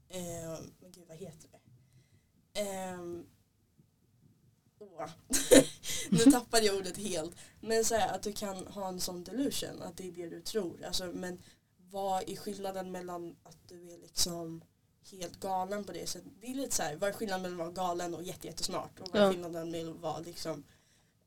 [0.08, 1.60] eh, men gud vad heter det?
[2.60, 3.26] Ehm,
[4.78, 5.08] åh.
[6.10, 7.36] nu tappade jag ordet helt.
[7.60, 10.40] Men så här, att du kan ha en sån delusion, att det är det du
[10.40, 10.84] tror.
[10.84, 11.42] Alltså, men
[11.76, 14.64] vad är skillnaden mellan att du är liksom
[15.10, 16.32] helt galen på det sättet?
[16.40, 19.00] Det är lite så här, vad är skillnaden mellan att vara galen och jätte, jättesmart?
[19.00, 20.64] Och vad är skillnaden med att vara liksom,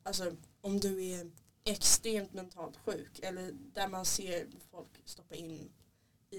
[0.02, 1.30] alltså om du är
[1.64, 5.70] extremt mentalt sjuk eller där man ser folk stoppa in i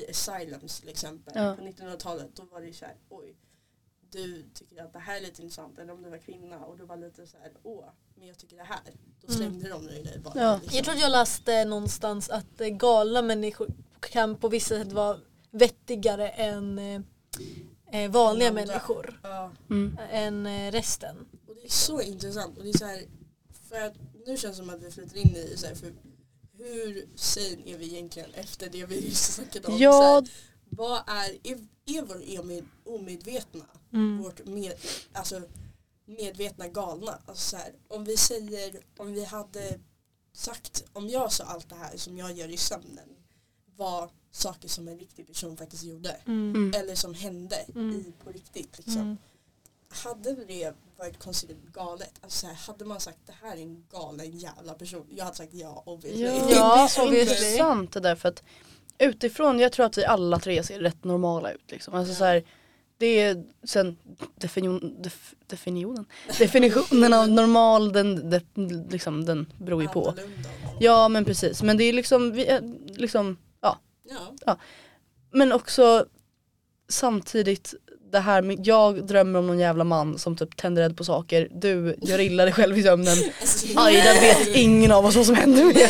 [0.09, 1.33] asylums till exempel.
[1.35, 1.55] Ja.
[1.55, 3.35] På 1900-talet då var det så här, oj,
[4.11, 6.85] du tycker att det här är lite intressant eller om du var kvinna och du
[6.85, 7.85] var lite så här, åh,
[8.15, 8.79] men jag tycker det här.
[9.21, 9.37] Då Mm.
[9.37, 10.41] slängde de dig bara.
[10.43, 10.55] Ja.
[10.61, 10.75] liksom.
[10.77, 13.67] Jag tror att jag läste någonstans att eh, galna människor
[13.99, 15.17] kan på vissa sätt vara
[15.51, 17.01] vettigare än eh,
[17.91, 18.65] eh, vanliga andra.
[18.65, 19.19] människor.
[19.23, 19.51] Ja.
[19.69, 19.97] Mm.
[20.11, 21.15] Än eh, resten.
[21.47, 23.03] Och det är så intressant och det är så här,
[23.69, 23.93] för att
[24.25, 25.93] nu känns det som att vi flyter in i så här, för
[26.57, 29.71] hur sane är vi egentligen efter det vi just snackat om?
[29.77, 30.29] Så Ja, här,
[30.69, 32.63] vad är, är, är vår
[32.95, 34.23] omedvetna Mm.
[34.23, 34.73] vårt med,
[35.13, 35.41] alltså,
[36.05, 37.17] medvetna galna.
[37.25, 39.79] Alltså så här, om vi säger, om vi hade
[40.33, 43.09] sagt, om jag sa allt det här som jag gör i sömnen
[43.75, 46.09] var saker som en riktig person faktiskt gjorde.
[46.25, 46.55] Mm.
[46.55, 46.73] Mm.
[46.81, 47.95] Eller som hände Mm.
[47.99, 48.77] i, på riktigt.
[48.77, 49.01] Liksom.
[49.01, 49.17] Mm.
[49.89, 53.85] Hade det varit konsiderat galet, alltså så här, hade man sagt det här är en
[53.91, 56.23] galen jävla person, jag hade sagt ja obviously.
[56.23, 58.43] Ja, Ja, det är intressant det där för att
[58.97, 61.71] utifrån, jag tror att vi alla tre ser rätt normala ut.
[61.71, 61.93] Liksom.
[61.93, 62.17] Alltså, Ja.
[62.17, 62.43] så här,
[63.01, 63.97] det är sen
[64.35, 66.05] definition, def, definitionen,
[66.39, 68.39] definitionen av normal den, de,
[68.89, 70.13] liksom, den beror ju på.
[70.79, 72.59] Ja men precis, men det är liksom, vi,
[72.95, 73.37] liksom
[74.45, 74.57] Ja.
[75.31, 76.05] men också
[76.89, 77.73] samtidigt
[78.11, 81.47] det här med, jag drömmer om någon jävla man som typ tänder eld på saker,
[81.51, 83.17] du gör illa dig själv i sömnen.
[83.75, 85.89] Aida vet ingen av oss vad som händer med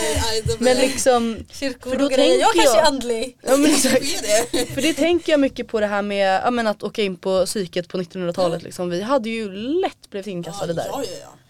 [0.60, 2.40] Men liksom, För då grejer.
[2.40, 3.38] Jag tänker kanske är andlig.
[3.42, 4.06] ja, men exakt.
[4.74, 7.46] För det tänker jag mycket på det här med ja, men att åka in på
[7.46, 8.64] psyket på 1900-talet.
[8.64, 8.90] Liksom.
[8.90, 10.92] Vi hade ju lätt blivit inkastade där.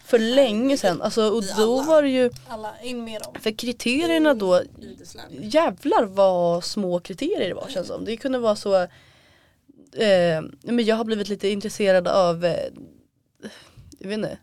[0.04, 1.02] För länge sedan.
[1.02, 2.30] Alltså, och då var det ju,
[3.40, 4.62] för kriterierna då,
[5.30, 8.04] jävlar vad små kriterier det var känns som.
[8.04, 8.86] Det kunde vara så,
[9.96, 12.56] eh, men jag har blivit lite intresserad av, eh,
[13.98, 14.38] jag vet inte,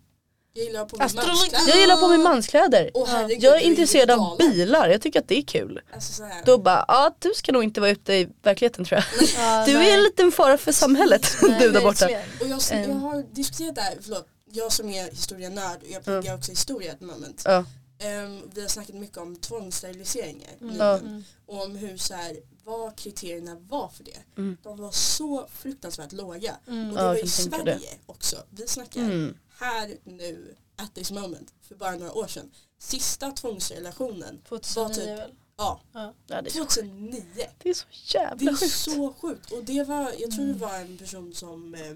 [0.54, 1.68] Jag gillar på mig manskläder.
[1.70, 2.92] jag gillar på mig manskläder.
[3.08, 5.82] Herregud, Jag är intresserad av bilar, jag tycker att det är kul.
[5.94, 6.42] Alltså, så här.
[6.46, 9.28] Då bara, ja du ska nog inte vara ute i verkligheten tror jag.
[9.38, 9.90] Ja, Du nej.
[9.92, 12.06] är en liten fara för samhället Nej, du där borta.
[12.06, 12.12] Och
[12.48, 13.00] jag, jag Ehm.
[13.02, 17.02] har diskuterat det här, förlåt, jag som är historienörd och jag pluggar också historia ett
[17.02, 17.42] moment.
[17.46, 17.66] Ja.
[18.02, 20.82] Ehm, vi har snackat mycket om tvångssteriliseringar Mm.
[20.82, 21.24] Mm.
[21.48, 22.32] och om hur så här,
[22.78, 24.18] vad kriterierna var för det.
[24.38, 24.58] Mm.
[24.64, 26.56] De var så fruktansvärt låga.
[26.68, 26.90] Mm.
[26.90, 28.44] Och det Ja, var i Sverige också.
[28.50, 29.38] Vi snackar Mm.
[29.60, 32.52] här nu, at this moment, för bara några år sedan.
[32.80, 35.32] Sista tvångsrelationen, 2009 typ- väl?
[35.58, 37.24] ja, Ja, det, är så, 2009.
[37.64, 38.74] det är så Det jävla är sjukt.
[38.74, 39.52] så sjukt.
[39.52, 40.58] Och det var, jag tror det Mm.
[40.60, 41.96] var en person som eh,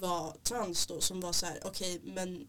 [0.00, 2.48] var trans då som var så här: okej men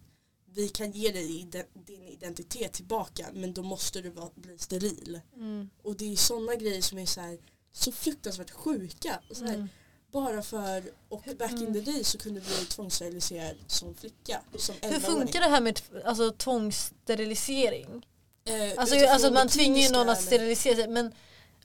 [0.55, 5.21] vi kan ge dig din identitet tillbaka men då måste du bli steril.
[5.35, 5.69] Mm.
[5.83, 7.37] Och det är sådana grejer som är så här
[7.71, 9.19] så fruktansvärt sjuka.
[9.31, 9.69] Så här, Mm.
[10.11, 14.41] Bara för, och back in the day så kunde du bli tvångssteriliserad som flicka.
[14.57, 15.01] Som Hur 11-åring.
[15.01, 18.05] funkar det här med alltså, tvångssterilisering?
[18.45, 21.11] Eh, Alltså, alltså man tvingar ju någon att sterilisera sig men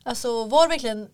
[0.03, 1.09] alltså var verkligen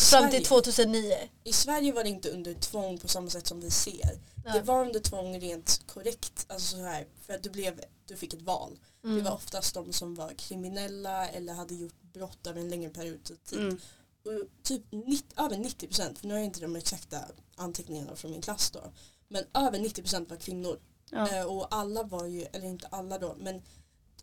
[0.00, 1.14] fram till Sverige- 2009?
[1.44, 4.18] I Sverige var det inte under tvång på samma sätt som vi ser.
[4.44, 4.52] Ja.
[4.52, 6.46] Det var under tvång rent korrekt.
[6.48, 8.78] Alltså så här, för att du, blev, du fick ett val.
[9.04, 9.16] Mm.
[9.16, 13.30] Det var oftast de som var kriminella eller hade gjort brott över en längre period
[13.30, 13.58] av tid.
[13.58, 13.80] Mm.
[14.24, 17.18] Och typ 90, över 90 procent, för nu har jag inte de exakta
[17.56, 18.92] anteckningarna från min klass då.
[19.28, 20.78] Men över 90 procent var kvinnor.
[21.10, 21.36] Ja.
[21.36, 23.62] Eh, och alla var ju, eller inte alla då, men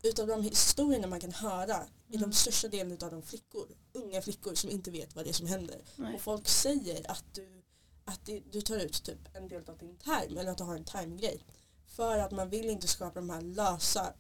[0.04, 2.30] utav de historierna man kan höra är Mm.
[2.30, 3.68] de största delen av de flickor.
[3.94, 5.82] Unga flickor som inte vet vad det är som händer.
[5.96, 6.16] Nej.
[6.16, 7.64] Och folk säger att du,
[8.06, 10.76] att det, du tar ut typ en del av din term eller att du har
[10.76, 11.46] en termgrej.
[11.88, 14.14] För att man vill inte skapa de här lösa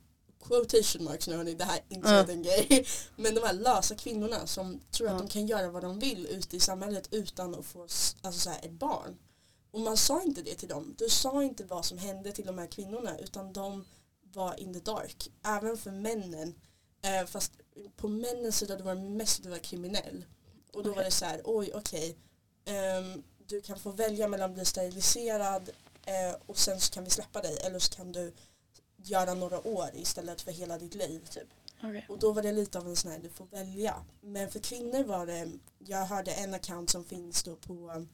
[0.43, 2.25] quotation marks nu hörni, det här är inte Ja.
[2.29, 2.85] en grej.
[3.15, 5.19] Men de här lösa kvinnorna som tror att Ja.
[5.19, 8.65] de kan göra vad de vill ute i samhället utan att få alltså så här,
[8.65, 9.17] ett barn.
[9.71, 10.95] Och man sa inte det till dem.
[10.97, 13.85] Du sa inte vad som hände till de här kvinnorna utan de
[14.33, 15.31] var in the dark.
[15.45, 16.55] Även för männen.
[17.03, 17.51] Eh, fast
[17.95, 20.25] på männens sida då var det mest att du var kriminell.
[20.73, 21.05] Och då var Okej.
[21.05, 22.17] det så här, oj okej.
[22.65, 25.69] ehm, du kan få välja mellan att bli steriliserad
[26.05, 27.57] eh, och sen så kan vi släppa dig.
[27.65, 28.33] Eller så kan du
[29.03, 31.27] göra några år istället för hela ditt liv.
[31.29, 31.47] Typ.
[31.83, 32.05] Okej.
[32.09, 34.05] Och då var det lite av en sån här, du får välja.
[34.21, 38.05] Men för kvinnor var det, jag hörde en account som finns då på,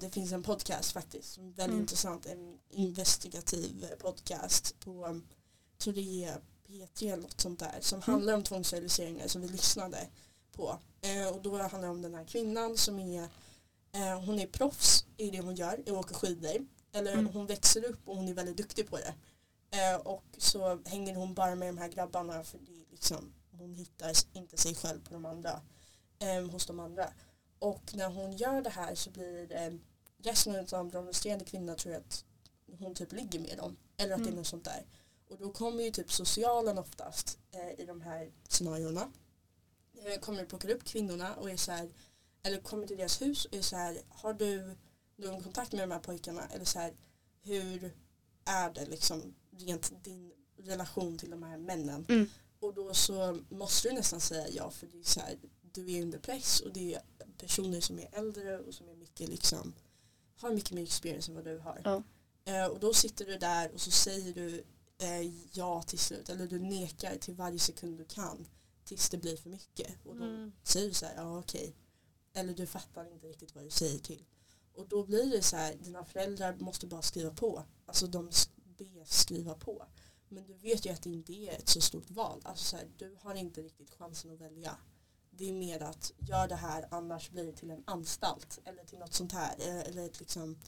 [0.00, 1.80] det finns en podcast faktiskt, som är väldigt Mm.
[1.80, 5.20] intressant, en investigativ podcast på,
[5.78, 10.08] tror det är P3 eller något sånt där, som handlar om tvångssteriliseringar som vi lyssnade
[10.52, 10.78] på.
[11.00, 13.22] Eh, och då handlar det om den här kvinnan som är,
[13.92, 16.66] eh, hon är proffs i det hon gör, i att åka skidor.
[16.92, 17.26] Eller Mm.
[17.26, 19.14] hon växer upp och hon är väldigt duktig på det.
[20.04, 24.12] Och så hänger hon bara med de här grabbarna för det är liksom, hon hittar
[24.32, 25.60] inte sig själv på de andra,
[26.52, 27.12] hos de andra.
[27.60, 29.78] Och när hon gör det här så blir det
[30.22, 32.24] resten av de resterande kvinnorna tror jag att
[32.78, 33.76] hon typ ligger med dem.
[33.96, 34.36] Eller att det är Mm.
[34.36, 34.86] något sånt där.
[35.28, 39.12] Och då kommer ju typ socialen oftast eh, i de här scenarierna.
[40.04, 41.90] Eh, kommer och plockar upp kvinnorna och är så här,
[42.42, 44.76] eller kommer till deras hus och är så här, har du
[45.16, 46.48] någon kontakt med de här pojkarna?
[46.54, 46.94] Eller så här,
[47.42, 47.94] hur
[48.44, 52.06] är det liksom rent din relation till de här männen?
[52.08, 52.26] Mm.
[52.60, 55.38] Och då så måste du nästan säga ja för det är så här,
[55.72, 57.02] du är under press och det är
[57.40, 59.72] personer som är äldre och som är mycket liksom
[60.36, 61.80] har mycket mer experience än vad du har.
[61.84, 62.02] Ja.
[62.44, 64.64] Eh, och då sitter du där och så säger du
[64.98, 65.22] eh,
[65.52, 68.46] ja till slut eller du nekar till varje sekund du kan
[68.84, 69.94] tills det blir för mycket.
[70.04, 70.52] Och då Mm.
[70.62, 71.74] säger du så här, ja okej.
[72.32, 74.24] Eller du fattar inte riktigt vad du säger till.
[74.74, 77.64] Och då blir det så här, dina föräldrar måste bara skriva på.
[77.86, 78.30] Alltså de
[78.78, 79.86] ber skriva på.
[80.28, 82.40] Men du vet ju att det inte är ett så stort val.
[82.44, 84.76] Alltså så här, du har inte riktigt chansen att välja.
[85.40, 88.58] Det är mer att gör det här annars blir det till en anstalt.
[88.64, 89.54] Eller till något sånt här.
[89.60, 90.58] Eller, eller ett, liksom,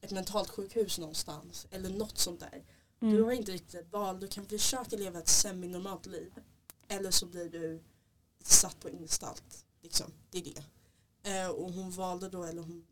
[0.00, 1.66] ett mentalt sjukhus någonstans.
[1.70, 2.64] Eller något sånt där.
[3.00, 3.24] Du Mm.
[3.24, 4.20] har inte riktigt ett val.
[4.20, 6.34] Du kan försöka leva ett semi-normalt liv.
[6.88, 7.82] Eller så blir du
[8.42, 9.64] satt på instalt.
[9.82, 10.12] Liksom.
[10.30, 10.64] Det är det.
[11.30, 12.86] Eh, och hon valde då, eller hon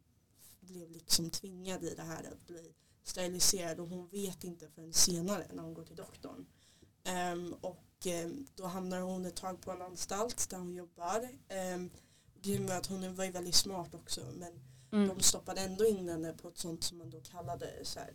[0.61, 2.72] blev liksom tvingad i det här att bli
[3.03, 6.47] steriliserad och hon vet inte förrän senare när hon går till doktorn.
[7.05, 11.29] Ehm, och ehm, då hamnar hon ett tag på en anstalt där hon jobbar.
[12.43, 14.53] Grejen med att hon var ju väldigt smart också men
[14.93, 15.09] Mm.
[15.09, 18.13] de stoppade ändå in henne på ett sånt som man då kallade så här,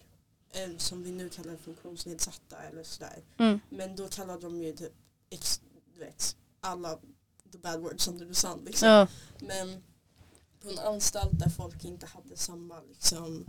[0.52, 3.24] eh, som vi nu kallar funktionsnedsatta eller sådär.
[3.38, 3.60] Mm.
[3.70, 4.94] Men då kallade de ju typ,
[5.30, 5.62] ex,
[5.94, 7.00] du vet, alla
[7.52, 8.88] the bad words under the sun liksom.
[8.90, 9.08] Ja.
[9.40, 9.84] Men
[10.62, 13.46] på en anstalt där folk inte hade samma liksom,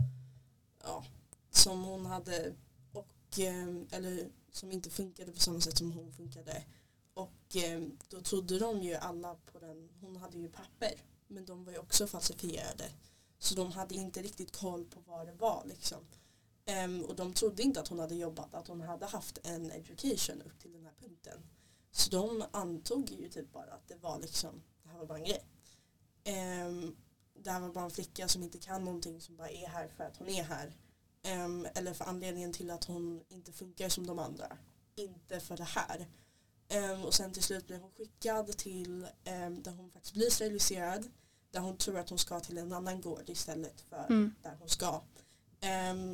[0.83, 1.05] ja,
[1.51, 2.53] som hon hade.
[2.91, 6.63] Och ehm, eller som inte funkade på samma sätt som hon funkade.
[7.13, 10.93] Och eh, då trodde de ju alla på den, hon hade ju papper
[11.27, 12.91] men de var ju också falsifierade.
[13.39, 16.05] Så de hade inte riktigt koll på vad det var liksom.
[16.85, 20.41] Um, och de trodde inte att hon hade jobbat, att hon hade haft en education
[20.41, 21.39] upp till den här punkten.
[21.91, 25.23] Så de antog ju typ bara att det var liksom, det här var bara en
[25.23, 25.45] grej.
[26.65, 26.95] Um,
[27.33, 30.03] det här var bara en flicka som inte kan någonting som bara är här för
[30.03, 30.73] att hon är här.
[31.23, 34.57] Ehm, eller för anledningen till att hon inte funkar som de andra.
[34.95, 36.07] Inte för det här.
[36.67, 41.09] Ehm, och sen till slut blir hon skickad till ehm, där hon faktiskt blir steriliserad.
[41.51, 44.35] Där hon tror att hon ska till en annan gård istället för Mm.
[44.41, 45.01] där hon ska.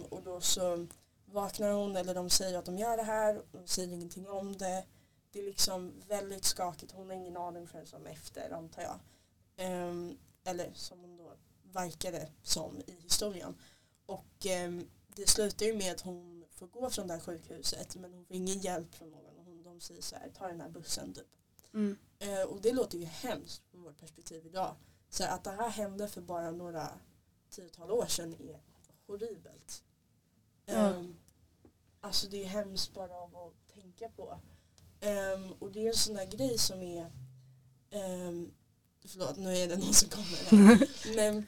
[0.10, 0.88] Och då så
[1.26, 3.42] vaknar hon eller de säger att de gör det här.
[3.52, 4.86] De säger ingenting om det.
[5.32, 6.92] Det är liksom väldigt skakigt.
[6.92, 9.00] Hon har ingen aning förrän som efter antar jag.
[10.44, 11.34] Eller som hon då
[11.64, 13.56] verkade som i historien.
[14.06, 14.46] Och
[15.16, 18.36] det slutar ju med att hon får gå från det här sjukhuset men hon får
[18.36, 19.38] ingen hjälp från någon.
[19.38, 21.28] Och Hon, de säger så här, ta den här bussen typ.
[21.74, 21.98] Mm.
[22.20, 24.76] Eh, och det låter ju hemskt från vårt perspektiv idag.
[25.10, 26.90] Så att det här hände för bara några
[27.50, 28.62] tiotal år sedan är
[29.08, 29.84] horribelt.
[30.66, 30.74] Ja.
[30.74, 31.16] Ehm,
[32.02, 34.40] alltså det är hemskt bara av att tänka på.
[35.00, 37.12] Ehm, och det är en sån där grej som är
[37.92, 38.54] um,
[39.06, 41.16] Förlåt, nu är det någon som kommer här.
[41.16, 41.46] Men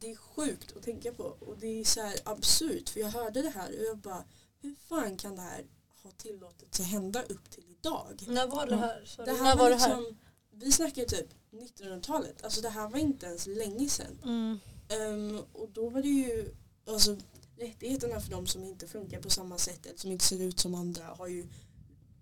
[0.00, 1.22] det är sjukt att tänka på.
[1.22, 2.88] Och det är så här absurt.
[2.88, 4.24] För jag hörde det här och jag bara
[4.60, 5.64] hur fan kan det här
[6.02, 8.24] ha tillåtits att hända upp till idag?
[8.26, 9.04] När var det här?
[9.06, 9.26] Sorry.
[9.32, 9.96] Det här När var, var det här?
[9.96, 10.18] liksom,
[10.50, 12.44] vi snackar typ 1900-talet.
[12.44, 14.18] Alltså det här var inte ens länge sedan.
[14.24, 14.58] Mm.
[14.88, 16.54] Ehm, och då var det ju,
[16.86, 17.16] alltså
[17.58, 20.74] rättigheterna för de som inte funkar på samma sätt eller som inte ser ut som
[20.74, 21.46] andra har ju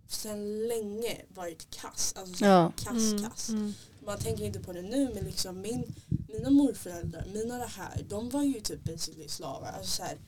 [0.08, 2.14] sedan länge varit kass.
[2.16, 2.72] Alltså Ja.
[2.76, 3.22] kass, Mm.
[3.30, 3.48] kass.
[3.48, 3.72] Mm.
[4.04, 5.94] Man tänker inte på det nu men liksom min,
[6.36, 9.72] mina morföräldrar, mina det här, de var ju typ basically slavar.
[9.72, 10.18] Alltså så här,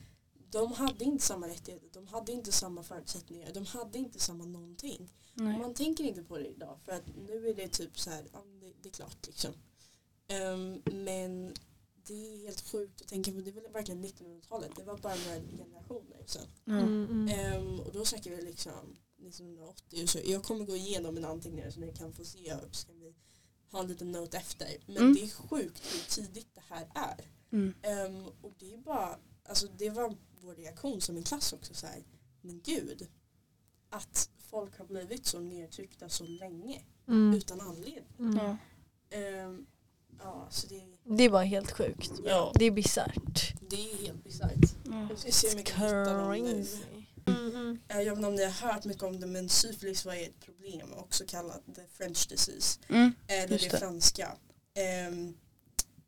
[0.50, 5.10] de hade inte samma rättigheter, de hade inte samma förutsättningar, de hade inte samma någonting.
[5.34, 8.44] Man tänker inte på det idag för att nu är det typ så här, ja,
[8.60, 9.52] det, det är klart liksom.
[10.28, 11.54] Ehm, men
[12.06, 15.40] det är helt sjukt att tänka på, det väl verkligen 1900-talet, det var bara några
[15.64, 16.46] generationer sedan.
[16.66, 17.28] Mm, mm.
[17.28, 18.96] Ehm, och då snackar vi liksom
[19.26, 20.18] 1980 och så.
[20.24, 23.14] Jag kommer gå igenom mina anteckningar så ni kan få se så kan vi
[23.70, 24.76] ha en liten note efter.
[24.86, 25.14] Men Mm.
[25.14, 27.24] det är sjukt hur tidigt det här är.
[27.52, 27.74] Mm.
[27.82, 31.86] Ehm, och det är bara, alltså det var vår reaktion som en klass också så
[31.86, 32.04] här,
[32.40, 33.08] men gud,
[33.90, 37.34] att folk har blivit så nedtryckta så länge Mm.
[37.34, 38.04] utan anledning.
[38.18, 38.36] Mm.
[38.36, 38.56] Ja.
[40.22, 40.82] Ja, så det,
[41.16, 42.10] Det var helt sjukt.
[42.24, 43.54] ja, Det är bisarrt.
[43.70, 44.74] det är helt bisarrt.
[44.84, 45.06] Ja.
[45.10, 46.66] Jag ska se om jag kan hitta dem nu.
[47.36, 47.78] Mm, mm.
[47.88, 50.40] Eh, Jag vet inte om ni har hört mycket om det men syfilis var ett
[50.40, 52.80] problem också kallat the French disease.
[52.88, 53.12] Mm.
[53.26, 53.78] Eller Just det, det.
[53.78, 54.36] franska.
[54.74, 55.36] Ehm,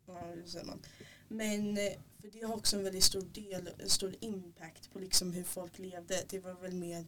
[0.06, 0.82] ja, man?
[1.28, 5.32] Men eh, för det har också en väldigt stor del, en stor impact på liksom
[5.32, 6.24] hur folk levde.
[6.28, 7.06] Det var väl mer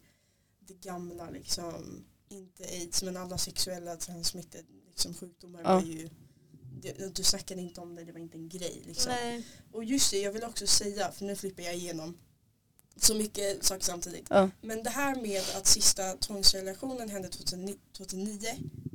[0.61, 5.75] det gamla liksom, inte aids men alla sexuella transmitted liksom, sjukdomar Ja.
[5.75, 6.09] var ju
[6.83, 9.13] det, du snackade inte om det, det var inte en grej liksom.
[9.73, 12.19] Och just det, jag vill också säga, för nu flippar jag igenom
[12.97, 14.27] så mycket saker samtidigt.
[14.31, 14.51] Ja.
[14.61, 18.39] Men det här med att sista tvångsrelationen hände 2009, 2009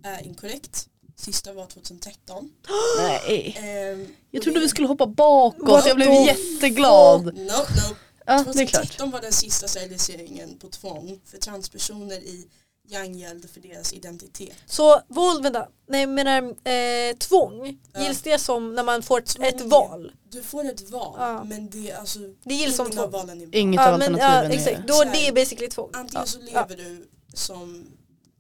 [0.04, 0.88] är inkorrekt.
[1.16, 2.52] Sista var 2013.
[3.00, 3.56] Nej.
[3.60, 7.26] Ehm, Jag trodde det- vi skulle hoppa bakåt, What jag blev the jätteglad.
[7.26, 7.96] No, no.
[8.26, 8.84] Ja, det är klart.
[8.84, 12.48] 2013 var den sista steriliseringen på tvång för transpersoner i
[12.90, 14.56] gängeld för deras identitet.
[14.66, 18.04] Så våld, vänta, nej jag menar eh, tvång, Ja.
[18.04, 19.46] gills det som när man får ett, Tvång.
[19.46, 20.12] ett val?
[20.30, 21.44] Du får ett val Ja.
[21.44, 23.12] men det är alltså Det gills som ingen av tvång.
[23.12, 23.56] valen är.
[23.56, 24.88] Inget av Ja, men, ja, alternativen exakt, är...
[24.88, 25.90] då är det basically tvång.
[25.94, 26.46] Antingen så Ja.
[26.68, 27.88] lever du som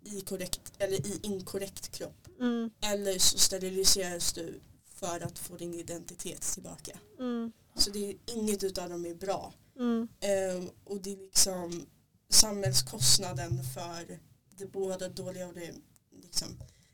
[0.03, 4.59] i korrekt eller i inkorrekt kropp Mm, eller så steriliseras du
[4.95, 6.97] för att få din identitet tillbaka.
[7.19, 9.53] mm, Så det är, inget utav dem är bra.
[9.79, 11.85] mm, Ehm, och det är liksom
[12.29, 14.19] samhällskostnaden för
[14.57, 15.73] det båda dåliga och det
[16.21, 16.47] liksom,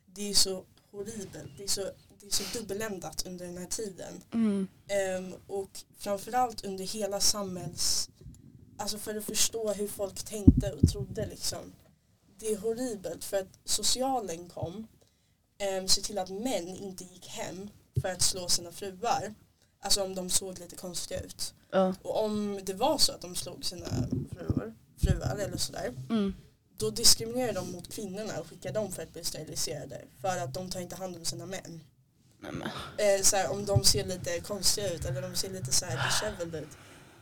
[0.05, 1.57] det är så horribelt.
[1.57, 1.81] Det är så,
[2.19, 4.23] det är så dubbeländat under den här tiden.
[4.33, 4.67] Mm.
[4.87, 8.09] Ehm, och framförallt under hela samhälls...
[8.77, 11.73] Alltså för att förstå hur folk tänkte och trodde liksom.
[12.37, 14.87] Det är horribelt för att socialen kom
[15.79, 17.69] um, se till att män inte gick hem
[18.01, 19.33] för att slå sina fruar.
[19.79, 21.53] Alltså om de såg lite konstiga ut.
[21.71, 21.95] Ja.
[22.01, 23.87] Och om det var så att de slog sina
[24.31, 25.93] fruar, fruar eller sådär.
[26.09, 26.33] Mm.
[26.83, 30.01] Då diskriminerade de mot kvinnorna och skickade dem för att bli steriliserade.
[30.21, 31.83] För att de tar inte hand om sina män.
[32.39, 32.61] Men.
[32.97, 36.05] eh, så här, om de ser lite konstiga ut eller de ser lite så här
[36.07, 36.69] disheveled ut.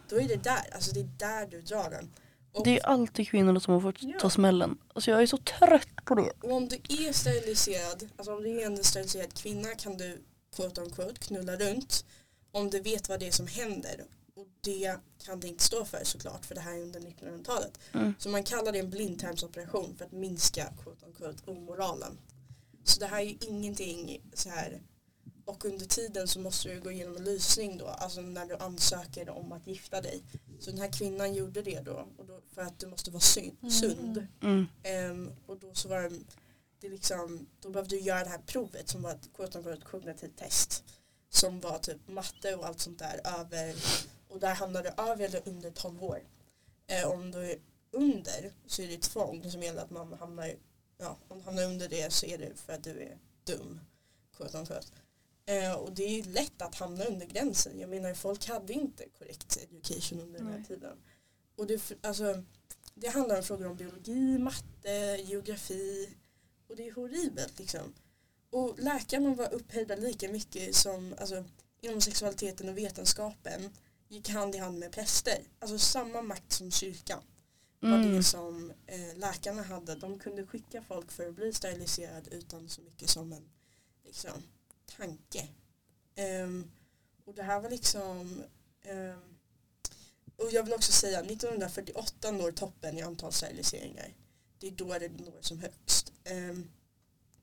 [0.10, 2.12] Då är det där, alltså det är där du drar den.
[2.54, 4.20] Och, Det är alltid kvinnorna som har fått Ja.
[4.20, 4.78] ta smällen.
[4.96, 6.32] Alltså jag är så trött på det.
[6.44, 10.22] och om du är steriliserad, alltså om du är en steriliserad kvinna kan du
[10.56, 12.06] quote on quote knulla runt.
[12.52, 14.04] Om du vet vad det är som händer.
[14.42, 17.80] Och det kan det inte stå för såklart för det här är under 1900-talet.
[17.94, 18.14] Mm.
[18.20, 22.18] Så man kallar det en blindtarmsoperation för att minska quote unquote, omoralen.
[22.84, 24.82] Så det här är ju ingenting så här
[25.46, 29.30] och under tiden så måste du gå igenom en lysning då, alltså när du ansöker
[29.30, 30.24] om att gifta dig.
[30.60, 33.72] Så den här kvinnan gjorde det då, och då för att du måste vara syn-
[33.72, 34.28] sund.
[34.42, 34.66] Mm.
[34.84, 36.20] Ehm, och då så var det,
[36.80, 40.38] det liksom, då behövde du göra det här provet som var ett quote unquote kognitivt
[40.38, 40.84] test.
[41.30, 43.76] Som var typ matte och allt sånt där över,
[44.32, 46.24] och där hamnade du över eller under 12 år.
[46.88, 47.60] Eh, om du är
[47.92, 50.54] under så är det tvång som gäller att man hamnar,
[50.98, 53.80] ja om du hamnar under det så är det för att du är dum.
[54.38, 54.88] Quote unquote.
[55.46, 57.80] Eh, och det är lätt att hamna under gränsen.
[57.80, 60.66] Jag menar folk hade inte korrekt education under den här Nej.
[60.68, 60.98] tiden.
[61.56, 62.44] Och det, alltså,
[62.94, 66.10] det handlar om frågor om biologi, matte, geografi
[66.68, 67.94] och det är horribelt liksom.
[68.50, 71.46] Och läkarna var upphöjda lika mycket som alltså,
[71.82, 73.70] inom sexualiteten och vetenskapen
[74.12, 75.38] gick hand i hand med präster.
[75.60, 77.24] Alltså samma makt som kyrkan
[77.80, 78.16] var Mm.
[78.16, 79.96] det som eh, läkarna hade.
[79.96, 83.50] De kunde skicka folk för att bli steriliserad utan så mycket som en
[84.06, 84.44] liksom,
[84.98, 85.48] tanke.
[86.16, 86.72] Ehm,
[87.26, 88.44] och det här var liksom
[88.82, 89.20] ehm,
[90.36, 94.14] och jag vill också säga 1948 når toppen i antal steriliseringar.
[94.60, 96.14] Det är då det når som högst.
[96.24, 96.70] Ehm,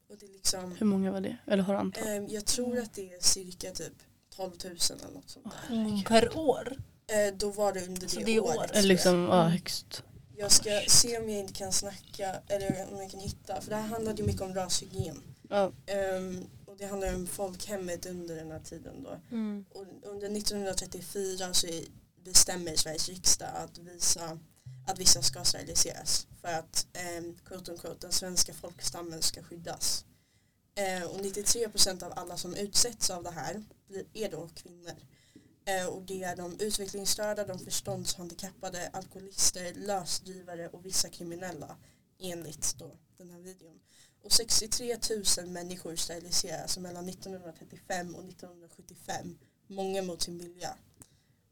[0.09, 1.37] och det är liksom, Hur många var det?
[1.47, 2.33] Eller har antal?
[2.33, 4.03] jag tror att det är cirka typ
[4.39, 5.76] 12 000 eller något sånt där.
[5.76, 6.76] Mm, per år.
[7.07, 8.59] Eh, då var det under det, Så det året.
[8.59, 8.70] året.
[8.74, 8.84] jag.
[8.84, 10.03] liksom, ja högst.
[10.36, 13.61] Jag ska se om jag inte kan snacka eller om jag kan hitta.
[13.61, 15.22] För det här handlade ju mycket om rashygien.
[15.49, 15.72] Ja.
[15.86, 19.20] Ehm, och det handlar om folkhemmet under den här tiden då.
[19.30, 19.64] Mm.
[19.70, 21.66] Och under 1934 så
[22.24, 24.39] bestämmer Sveriges riksdag att, visa,
[24.86, 26.26] att vissa ska steriliseras.
[26.41, 26.86] För att
[27.18, 30.05] um, quote unquote, den svenska folkstammen ska skyddas.
[30.79, 33.64] Eh, och 93% av alla som utsätts av det här
[34.12, 34.93] är då kvinnor.
[35.64, 41.76] Eh, och det är de utvecklingsstörda, de förståndshandikappade, alkoholister, lösdrivare och vissa kriminella
[42.18, 43.81] enligt då den här videon.
[44.22, 44.99] Och 63
[45.39, 50.76] 000 människor steriliseras mellan 1935 och 1975, många mot sin vilja.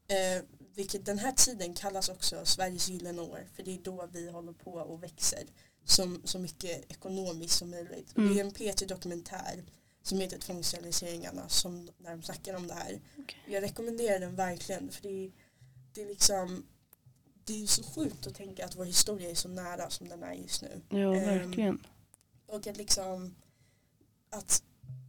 [0.07, 0.43] Eh,
[0.75, 4.53] vilket den här tiden kallas också Sveriges gyllene år, för det är då vi håller
[4.53, 5.43] på och växer
[5.87, 8.17] som, så mycket ekonomiskt som möjligt.
[8.17, 8.33] Mm.
[8.33, 9.63] Det är en P3-dokumentär
[10.03, 13.01] som heter Tvångssteriliseringarna som när de snackar om det här.
[13.17, 13.39] Okej.
[13.47, 15.31] Jag rekommenderar den verkligen för det är,
[15.93, 16.65] det är liksom
[17.45, 20.33] det är så sjukt att tänka att vår historia är så nära som den är
[20.33, 20.81] just nu.
[20.89, 21.87] Ja, Ehm, verkligen.
[22.45, 23.35] Och att liksom
[24.29, 24.63] att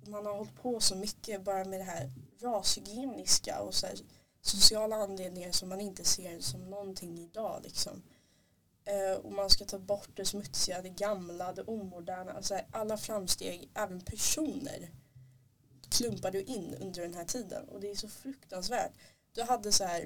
[0.06, 2.10] man har hållit på så mycket bara med det här
[2.40, 3.96] rashygieniska och så här
[4.40, 8.02] sociala anledningar som man inte ser som någonting idag liksom.
[8.88, 12.32] Eh, och man ska ta bort det smutsiga, det gamla, det omoderna.
[12.32, 14.90] Alltså alla framsteg, även personer
[15.90, 18.92] klumpar du in under den här tiden och det är så fruktansvärt.
[19.32, 20.02] Du hade så här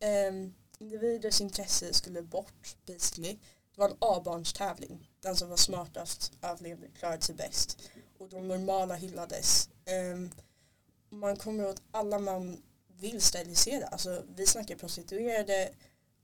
[0.00, 0.48] eh,
[0.78, 3.38] individers intresse skulle bort basically.
[3.74, 5.10] Det var en A-barnstävling.
[5.20, 7.90] Den som var smartast överlevde, klarade sig bäst.
[8.18, 9.68] Och de normala hyllades.
[9.84, 10.40] Eh,
[11.10, 13.86] man kommer åt alla man vill sterilisera.
[13.86, 15.70] Alltså, vi snackar prostituerade,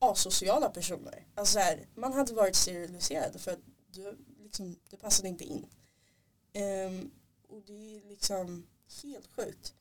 [0.01, 1.27] asociala personer.
[1.35, 3.61] Alltså, så här, man hade varit steriliserad för att
[3.93, 5.67] du, liksom, det passade inte in.
[6.53, 7.11] Ehm,
[7.49, 8.67] och det är liksom
[9.03, 9.75] helt sjukt.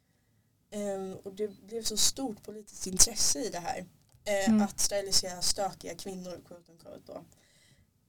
[0.72, 3.86] Ehm, och det blev så stort politiskt intresse i det här.
[4.26, 4.62] Eh, Mm.
[4.62, 7.26] Att sterilisera stökiga kvinnor, quote unquote, då.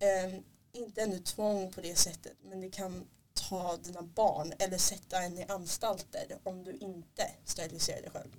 [0.07, 0.43] Ehm,
[0.73, 5.39] inte ännu tvång på det sättet men det kan ta dina barn eller sätta en
[5.39, 8.31] i anstalter om du inte steriliserar dig själv.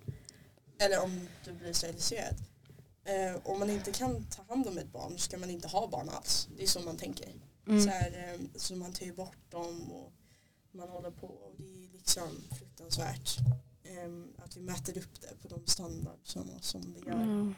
[0.79, 2.35] Eller om du blir steriliserad.
[3.05, 5.87] Eh, om man inte kan ta hand om ett barn så ska man inte ha
[5.87, 6.47] barn alls.
[6.57, 7.29] Det är så man tänker.
[7.65, 7.87] Så, Mm.
[7.87, 10.11] här, eh, så man tar ju bort dem och
[10.71, 13.37] man håller på och det är liksom fruktansvärt.
[13.83, 17.21] Ehm, att vi mäter upp det på de standard som, som vi gör.
[17.23, 17.55] Mm.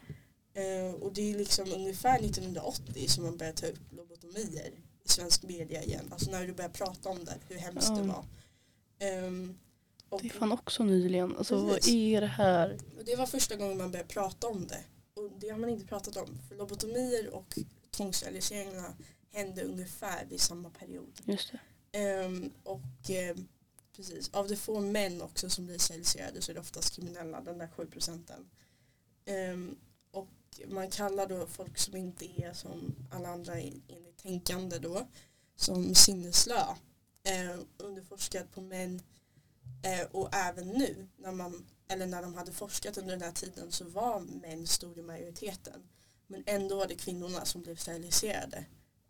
[0.53, 4.71] Eh, och det är liksom ungefär 1980 som man börjar ta upp lobotomier
[5.03, 6.07] i svensk media igen.
[6.11, 8.03] Alltså när du börjar prata om det, hur hemskt det Ja.
[8.13, 8.25] var.
[9.07, 9.57] Ehm,
[10.09, 11.35] och, Det är fan också nyligen.
[11.37, 11.93] Alltså vad Precis.
[11.93, 12.77] är det här?
[12.99, 14.83] och det var första gången man började prata om det.
[15.43, 16.39] Det har man inte pratat om.
[16.47, 17.59] För lobotomier och
[17.91, 18.93] tvångssteriliseringarna
[19.31, 21.21] hände ungefär vid samma period.
[21.25, 22.49] Just det.
[22.63, 23.47] Och um,
[23.95, 27.57] precis, av de få män också som blir steriliserade så är det oftast kriminella, den
[27.57, 28.49] där 7 procenten.
[29.53, 29.77] Um,
[30.11, 30.29] och
[30.67, 35.07] man kallar då folk som inte är som alla andra enligt tänkande då
[35.55, 36.61] som sinneslö.
[37.23, 39.01] Eh, underforskat på män
[39.83, 43.71] eh, och även nu när man eller när de hade forskat under den här tiden
[43.71, 45.83] så var män stor i majoriteten.
[46.27, 48.65] Men ändå var det kvinnorna som blev steriliserade.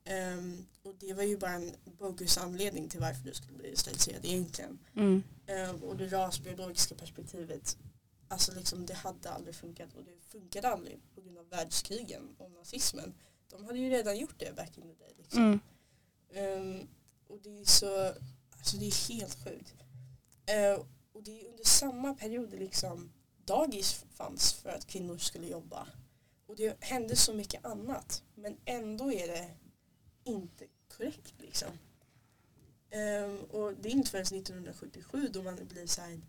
[0.05, 4.25] Ehm, och det var ju bara en bogus anledning till varför du skulle bli steriliserad
[4.25, 4.79] egentligen.
[4.95, 5.23] Mm.
[5.47, 7.77] Ehm, och det rasbiologiska perspektivet
[8.33, 12.51] alltså liksom det hade aldrig funkat och det funkade aldrig på grund av världskrigen och
[12.51, 13.13] nazismen.
[13.49, 15.13] De hade ju redan gjort det back in the day.
[15.17, 15.41] Liksom.
[15.41, 15.59] Mm.
[16.33, 16.87] Ehm,
[17.27, 18.13] och det är så,
[18.57, 19.73] alltså det är helt sjukt.
[20.45, 20.79] Ehm,
[21.13, 23.11] och det är under samma period liksom
[23.45, 25.87] dagis fanns för att kvinnor skulle jobba.
[26.45, 28.23] Och det hände så mycket annat.
[28.35, 29.49] Men ändå är det
[30.23, 30.65] inte
[30.97, 31.69] korrekt liksom.
[32.89, 36.21] Ehm, och det är inte förrän 1977 då man blir så här,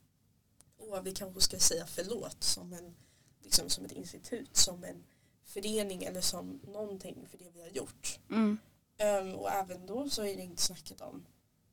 [0.79, 2.97] åh vi kanske ska säga förlåt som, en,
[3.43, 5.05] liksom, som ett institut, som en
[5.45, 8.19] förening eller som någonting för det vi har gjort.
[8.31, 8.59] Mm.
[8.97, 11.27] Ehm, och även då så är det inte snackat om.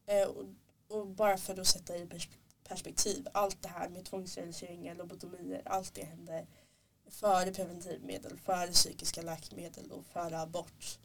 [0.06, 0.46] Eh, och,
[0.88, 2.30] och bara för att sätta i pers-
[2.64, 6.48] perspektiv, allt det här med tvångssteriliseringar, lobotomier, allt det hände
[7.10, 11.00] före preventivmedel, före psykiska läkemedel och före abort.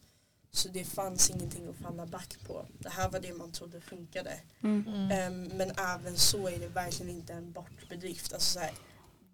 [0.50, 2.66] Så det fanns ingenting att falla back på.
[2.78, 4.40] Det här var det man trodde funkade.
[4.62, 5.10] Mm.
[5.10, 8.32] Ehm, men även så är det verkligen inte en bortbedrift.
[8.32, 8.72] Alltså så här,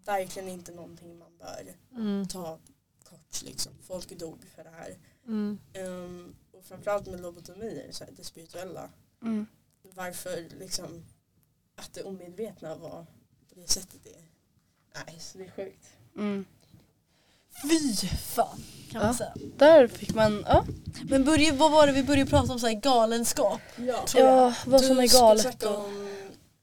[0.05, 2.27] verkligen inte någonting man bör Mm.
[2.27, 2.59] ta
[3.03, 3.41] kort.
[3.43, 3.73] Liksom.
[3.81, 4.97] Folk dog för det här.
[5.27, 5.59] Mm.
[5.73, 8.89] Ehm, och framförallt med lobotomier, så här, det spirituella.
[9.21, 9.45] Mm.
[9.81, 11.05] Varför liksom
[11.75, 13.05] att det omedvetna var
[13.49, 14.23] på det sättet det är.
[15.05, 15.87] Nej, så det är sjukt.
[16.17, 16.45] Mm.
[17.69, 19.17] Fy fan kan man Ja.
[19.17, 19.33] säga.
[19.57, 20.65] Där fick man, ja,
[21.09, 22.59] Men började, vad var det vi började prata om?
[22.59, 23.61] Så här galenskap.
[23.75, 25.63] Ja, ja vad som är galet.
[25.63, 26.07] Och, om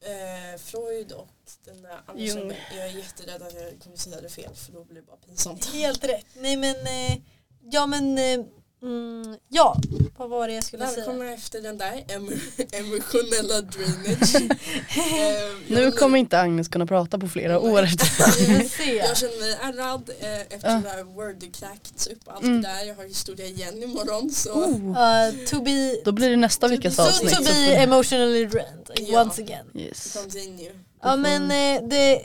[0.01, 1.29] eh, Freud och
[1.65, 4.97] den där som jag är jätterädd att jag kommer säga det fel för då blir
[5.01, 5.65] det bara pinsamt.
[5.65, 6.27] Helt rätt.
[6.35, 7.19] Nej men, eh,
[7.61, 8.47] ja men, eh,
[8.83, 9.77] mm, ja.
[10.17, 10.97] Vad var det jag skulle säga?
[10.97, 12.41] Välkomna efter den där em-
[12.73, 14.51] emotionella drainage.
[14.97, 18.07] Eh, nu kommer inte Agnes kunna prata på flera år efter.
[18.97, 20.75] Jag känner mig ärrad eh, efter Ja.
[20.75, 22.63] det där word cracked upp allt Mm.
[22.63, 22.85] det där.
[22.87, 26.75] Jag har historia igen imorgon så oh, Uh, to be, Då blir det nästa To
[26.75, 27.31] veckas to, avsnitt.
[27.31, 29.23] to så be emotionally drained Ja.
[29.23, 29.67] once again.
[29.75, 30.13] yes.
[30.23, 30.71] continue.
[31.03, 32.21] Ja men eh, det,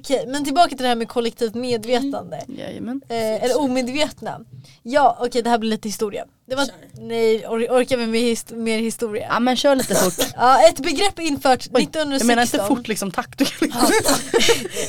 [0.00, 2.44] okej men tillbaka till det här med kollektivt medvetande.
[2.48, 3.00] Jajamän.
[3.08, 4.40] Eh, eller omedvetna.
[4.82, 6.24] Ja okej det här blir lite historia.
[6.46, 6.74] Det var, Kör.
[7.00, 9.26] nej or, orkar vi med hist- mer historia?
[9.30, 10.26] Ja men kör lite fort.
[10.36, 12.18] Ja ett begrepp infört Oj, 1916.
[12.18, 13.40] Jag menar inte fort liksom takt.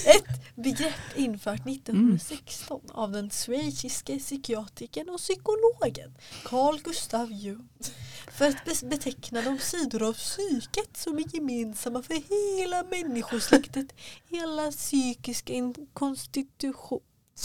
[0.06, 7.70] Ett begrepp infört 1916 av den schweiziske psykiatrikern och psykologen Carl Gustav Jung
[8.32, 13.88] för att beteckna de sidor av psyket som är gemensamma för hela människosläktet
[14.30, 15.53] i alla psykiska
[15.93, 17.01] konstitution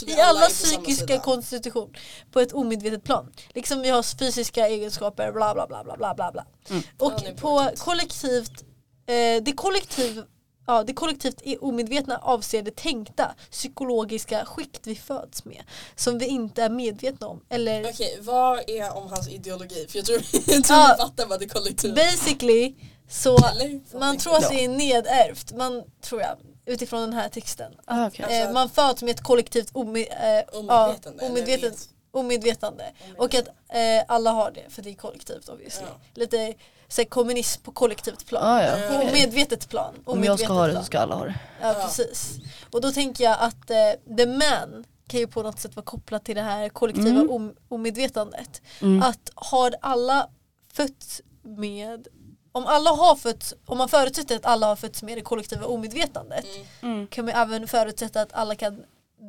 [0.07, 1.95] i alla psykiska konstitution
[2.33, 3.33] på ett omedvetet plan.
[3.55, 6.47] Liksom vi har fysiska egenskaper bla bla bla bla bla bla.
[6.71, 6.83] Mm.
[6.99, 8.63] Och på kollektivt,
[9.07, 10.23] eh, det kollektiv
[10.71, 15.63] Ja, det kollektivt i- omedvetna avser det tänkta psykologiska skikt vi föds med
[15.97, 17.41] som vi inte är medvetna om.
[17.49, 19.87] Eller Okej, vad är om hans ideologi?
[19.89, 20.95] För jag tror, jag tror Ja.
[20.99, 21.95] vi fattar vad det är kollektivt.
[21.95, 22.75] basically
[23.11, 23.99] så Eller?
[23.99, 27.73] man tror att det är nedärvt, man tror jag utifrån den här texten.
[27.85, 28.05] Ah.
[28.05, 31.19] Alltså- eh, man föds med ett kollektivt ome, eh, Omedvetande.
[31.25, 32.85] ja, omedvetet, vet- omedvetande.
[33.19, 35.87] Och att eh, alla har det för det är kollektivt obviously.
[35.87, 36.01] Ja.
[36.15, 36.55] Lite
[36.89, 38.43] så här, kommunism på kollektivt plan.
[38.45, 38.77] Ah, ja.
[38.97, 39.13] Okej.
[39.13, 39.95] medvetet plan.
[40.05, 40.83] Om jag ska ha det plan.
[40.83, 41.35] så ska alla ha det.
[41.61, 42.31] Ja, precis.
[42.73, 46.25] Och då tänker jag att eh, the man kan ju på något sätt vara kopplat
[46.25, 47.31] till det här kollektiva Mm.
[47.31, 48.63] om, omedvetandet.
[48.81, 49.03] Mm.
[49.03, 50.29] Att har alla
[50.73, 52.09] fötts med
[52.53, 56.45] om alla har fötts, om man förutsätter att alla har fötts med det kollektiva omedvetandet
[56.83, 56.95] Mm.
[56.95, 57.07] Mm.
[57.07, 58.83] kan man även förutsätta att alla kan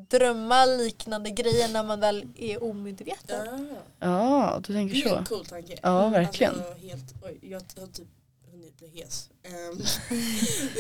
[0.10, 3.46] drömma liknande grejer när man väl är omedveten.
[3.46, 5.16] Ja, Ja, du tänker det är så.
[5.16, 5.78] en cool tanke.
[5.82, 6.56] Ja, verkligen.
[6.56, 8.08] Alltså, helt, oj, jag har typ
[8.52, 9.30] hunnit bli hes.
[9.46, 9.52] Um,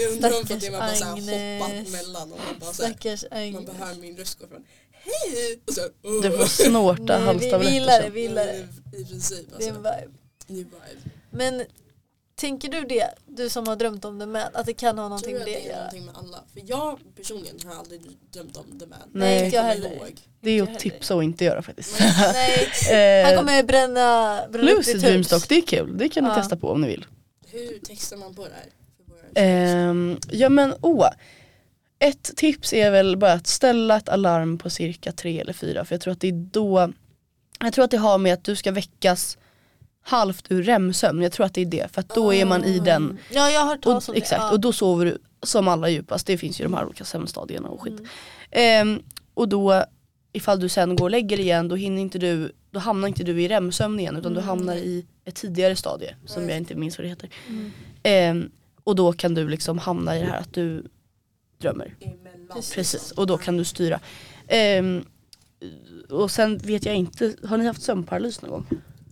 [0.01, 2.73] jag undrar om för att det är man bara såhär hoppat mellan och man bara
[2.73, 6.21] såhär, man bara hör min röst gå från hej och så oh.
[6.21, 8.67] Du får snorta Nej, vi, vi halstabletter gillar det, vi gillar det.
[8.97, 10.01] I, princip Det är en alltså.
[10.01, 10.13] vibe.
[10.47, 11.11] Det är vibe.
[11.31, 11.63] Men
[12.39, 15.09] tänker du det, du som har drömt om det med, att det kan ha Jag
[15.09, 15.77] någonting med att det att är göra?
[15.77, 16.43] någonting med alla.
[16.53, 18.01] För jag personligen har aldrig
[18.33, 18.99] drömt om The Man.
[19.11, 19.89] Nej, inte jag heller.
[19.91, 20.19] ihåg.
[20.41, 21.99] Det är att tipsa och inte göra faktiskt.
[21.99, 22.67] Nej,
[23.25, 25.41] han Eh, kommer bränna, bränna upp Lucid ditt Dreams hus.
[25.41, 25.97] dock, det är kul.
[25.97, 26.35] Det kan ni Ja.
[26.35, 27.05] testa på om ni vill.
[27.47, 28.65] Hur textar man på det här?
[29.35, 31.07] Ehm, ja men åh.
[31.99, 35.95] Ett tips är väl bara att ställa ett alarm på cirka tre eller fyra för
[35.95, 36.93] jag tror att det är då
[37.59, 39.37] Jag tror att det har med att du ska väckas
[40.09, 41.21] halvt ur REM-sömn.
[41.21, 43.61] Jag tror att det är det för att då är man i den Ja jag
[43.61, 44.21] har hört talas om det.
[44.21, 46.27] Exakt och då sover du som allra djupast.
[46.27, 47.93] Det finns ju de här olika sömnstadierna och skit.
[47.99, 48.07] Mm.
[48.51, 49.01] Ehm,
[49.33, 49.83] och då
[50.33, 53.41] ifall du sen går och lägger igen då hinner inte du Då hamnar inte du
[53.41, 54.47] i REM-sömn igen utan du Mm.
[54.49, 56.49] hamnar i ett tidigare stadie som Mm.
[56.49, 57.29] jag inte minns vad det heter.
[57.47, 57.71] Mm.
[58.03, 58.51] Ehm,
[58.83, 60.83] och då kan du liksom hamna i det här att du
[61.61, 61.95] drömmer.
[62.53, 62.75] Precis.
[62.75, 63.99] Precis, och då kan du styra.
[64.47, 65.05] Ehm,
[66.09, 68.65] och sen vet jag inte, har ni haft sömnparalys någon gång?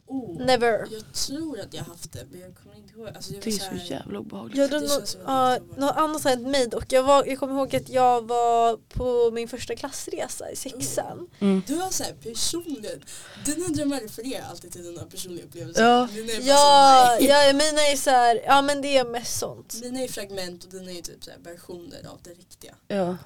[0.10, 0.88] Oh, Never.
[0.92, 3.08] Jag tror att jag haft det men jag kommer inte ihåg.
[3.08, 4.58] Alltså, det, Det är så så här, jävla obehagligt.
[4.58, 6.92] Jag, Det känns som något, annat som hänt mig dock.
[6.92, 11.30] Jag, var, jag kommer ihåg att jag var på min första klassresa i sexan.
[11.40, 11.62] Mm.
[11.68, 13.04] Du har såhär personligen,
[13.46, 15.84] dina drömmar refererar alltid till dina personliga upplevelser.
[15.84, 16.08] Ja.
[16.14, 19.40] Mina är bara Ja, så, ja, mina är så här, ja men det är mest
[19.40, 19.76] sånt.
[19.82, 22.76] Mina är fragment och dina är typ så här versioner av det riktiga.
[22.88, 23.18] Ja.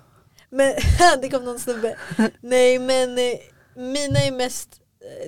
[0.49, 0.75] Men,
[1.21, 1.97] det kom någon snubbe.
[2.41, 3.39] Nej men eh,
[3.75, 4.69] mina är mest,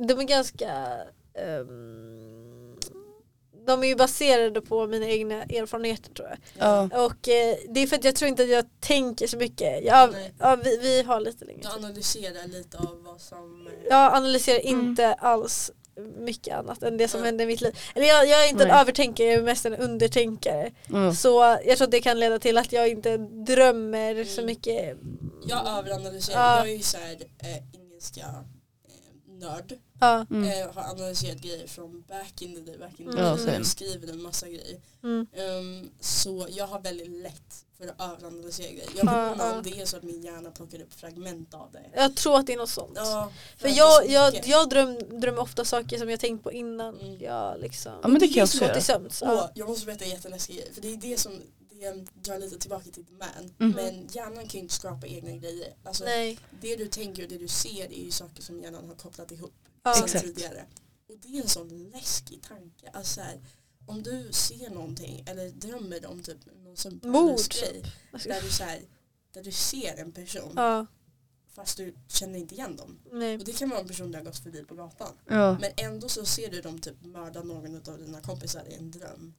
[0.08, 0.98] de är ganska
[1.36, 2.78] ehm,
[3.66, 6.38] de är ju baserade på mina egna erfarenheter tror jag.
[6.58, 7.06] Ja.
[7.06, 9.84] Och eh, det är för att jag tror inte att jag tänker så mycket.
[9.86, 11.86] Jag, ja, vi, vi har lite längre Du tid.
[11.86, 13.68] analyserar lite av vad som...
[13.68, 14.80] eh, Jag analyserar Mm.
[14.90, 15.72] inte alls
[16.18, 17.26] mycket annat än det som Mm.
[17.26, 17.78] händer i mitt liv.
[17.96, 18.82] Eller jag, jag är inte en Nej.
[18.82, 20.72] övertänkare, jag är mest en undertänkare.
[20.90, 21.14] Mm.
[21.14, 24.46] Så jag tror att det kan leda till att jag inte drömmer så Mm.
[24.46, 24.98] mycket.
[25.48, 26.58] Jag överanalyserar, Ja.
[26.58, 28.28] jag är ju såhär eh, engelska eh,
[29.44, 29.74] nörd.
[30.00, 30.26] Ja.
[30.32, 30.44] Mm.
[30.68, 33.38] Eh, har analyserat grejer från back in the day, back in the Ja, day.
[33.38, 33.54] same.
[33.54, 34.78] Jag skriver en massa grejer.
[35.04, 35.28] Mm.
[35.34, 38.90] Ehm, så jag har väldigt lätt för att överanalysera grejer.
[38.96, 39.54] Jag vet Ja, inte ja.
[39.58, 41.84] om det är så att min hjärna plockar upp fragment av det.
[41.96, 42.92] Jag tror att det är något sånt.
[42.96, 47.18] Ja, För jag, jag, jag dröm, drömmer ofta saker som jag tänkt på innan Mm.
[47.22, 49.04] jag liksom Ja men det kan jag också göra.
[49.22, 49.52] Ja.
[49.54, 50.72] jag måste berätta en jätteläskig grej.
[50.74, 51.32] För det är det som
[51.92, 53.54] det drar lite tillbaka till The Man.
[53.60, 53.72] Mm.
[53.76, 55.74] Men hjärnan kan ju inte skapa egna grejer.
[55.84, 56.40] Alltså, Nej.
[56.62, 59.54] det du tänker och det du ser är ju saker som hjärnan har kopplat ihop
[59.84, 60.04] Ja.
[60.04, 60.26] Exakt.
[60.26, 60.66] tidigare.
[61.10, 62.90] Och det är en sån läskig tanke.
[62.94, 63.42] Alltså så här,
[63.86, 67.00] om du ser någonting eller drömmer om typ någon sån
[67.50, 68.82] grej där du, så här,
[69.34, 70.86] där du ser en person Ja.
[71.54, 73.00] fast du känner inte igen dem.
[73.12, 73.38] Nej.
[73.38, 75.14] Och det kan vara en person du har gått förbi på gatan.
[75.28, 75.58] Ja.
[75.60, 79.34] Men ändå så ser du dem typ mörda någon av dina kompisar i en dröm.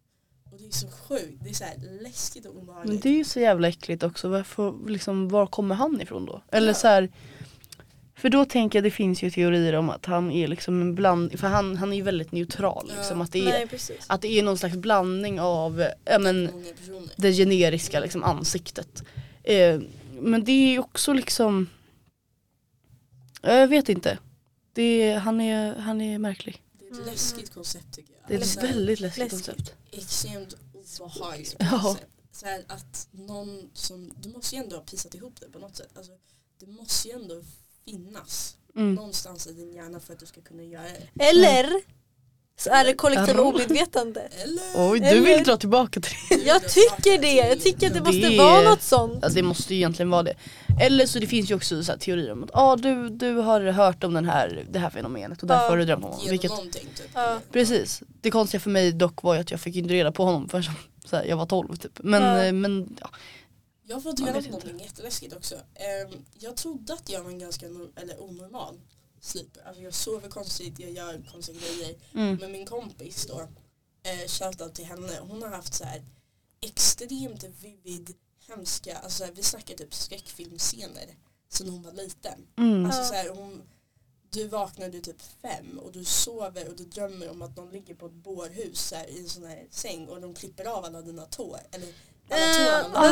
[0.55, 3.03] Och det är så sjukt, det är så här läskigt och Men obehagligt.
[3.03, 4.29] det är ju så jävla äckligt också.
[4.29, 6.43] Varför, liksom, var kommer han ifrån då?
[6.53, 6.75] Eller Ja.
[6.75, 7.09] så här,
[8.17, 11.39] För då tänker jag det finns ju teorier om att han är liksom en bland,
[11.41, 12.91] för han, han är ju väldigt neutral.
[12.97, 13.25] Liksom, Ja.
[13.25, 16.65] att, det är, Nej att det är någon slags blandning av ja, men,
[17.17, 19.03] det generiska liksom, ansiktet.
[19.43, 19.81] Eh,
[20.21, 21.67] men det är ju också liksom
[23.43, 24.19] Jag vet inte.
[24.73, 26.63] Det är, han, är, han är märklig.
[26.81, 28.14] Det är ett läskigt koncept tycker jag.
[28.29, 29.73] Det är Alltså, ett väldigt läskigt koncept.
[29.91, 30.55] extremt
[31.01, 31.81] obehagligt Ja.
[31.83, 32.11] koncept.
[32.33, 35.77] Så här att någon som, du måste ju ändå ha pissat ihop det på något
[35.77, 35.91] sätt.
[35.97, 36.13] Alltså,
[36.59, 37.43] det måste ju ändå
[37.85, 38.95] finnas Mm.
[38.95, 40.83] någonstans i din hjärna för att du ska kunna göra
[41.15, 41.25] det.
[41.25, 41.83] Eller
[42.57, 44.21] så är det kollektiva omedvetande.
[44.21, 44.63] Eller?
[44.91, 46.35] Oj, du Eller- vill dra tillbaka till det.
[46.45, 49.25] Jag tycker det, jag tycker att det Det måste är- vara något sånt.
[49.25, 50.35] Alltså det måste ju egentligen vara det.
[50.81, 53.61] Eller så det finns ju också så här teorier om att ah, du, du har
[53.61, 55.71] hört om den här, det här fenomenet och därför Ja.
[55.71, 56.21] har du drömt om honom.
[56.21, 57.11] Genom Vilket, någonting typ.
[57.15, 57.39] Ja.
[57.53, 58.03] Precis.
[58.21, 60.65] Det konstiga för mig dock var ju att jag fick inte reda på honom förrän
[61.05, 61.99] så här, jag var 12 typ.
[62.03, 62.45] Men, Ja.
[62.45, 63.11] eh, men ja.
[63.87, 64.67] Jag har fått Man reda vet på inte.
[64.67, 65.55] någonting jätteläskigt också.
[65.55, 68.75] Ehm, jag trodde att jag var en ganska nor- eller onormal
[69.25, 69.63] sleeper.
[69.67, 71.97] Alltså jag sover konstigt, jag gör konstiga grejer.
[72.15, 72.37] Mm.
[72.41, 73.41] Men min kompis då,
[74.03, 76.03] eh, shoutout till henne, hon har haft så här
[76.61, 78.17] extremt vivid,
[78.49, 81.15] hemska, alltså så här, vi snackar typ skräckfilmscener
[81.49, 82.47] sen hon var liten.
[82.57, 82.87] Mm.
[82.87, 83.63] Alltså så här, hon,
[84.31, 87.95] du vaknar du typ fem och du sover och du drömmer om att någon ligger
[87.95, 91.27] på ett bårhus här, i en sån här säng och de klipper av alla dina
[91.27, 91.61] tår.
[91.71, 91.89] Eller
[92.31, 93.03] alla Uh, tårna man.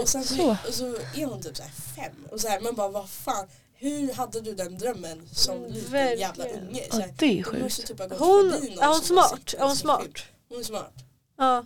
[0.00, 0.56] Och sen så, Så.
[0.68, 3.48] och så är hon typ så här fem och så här, man bara vad fan
[3.78, 6.82] hur hade du den drömmen som Mm, liten jävla unge?
[6.90, 7.86] Så Ja, här, det är sjukt.
[7.86, 9.54] typ ha gått Hon, är hon smart?
[9.58, 10.06] Är hon smart?
[10.48, 10.94] Hon är smart.
[11.38, 11.64] Ja.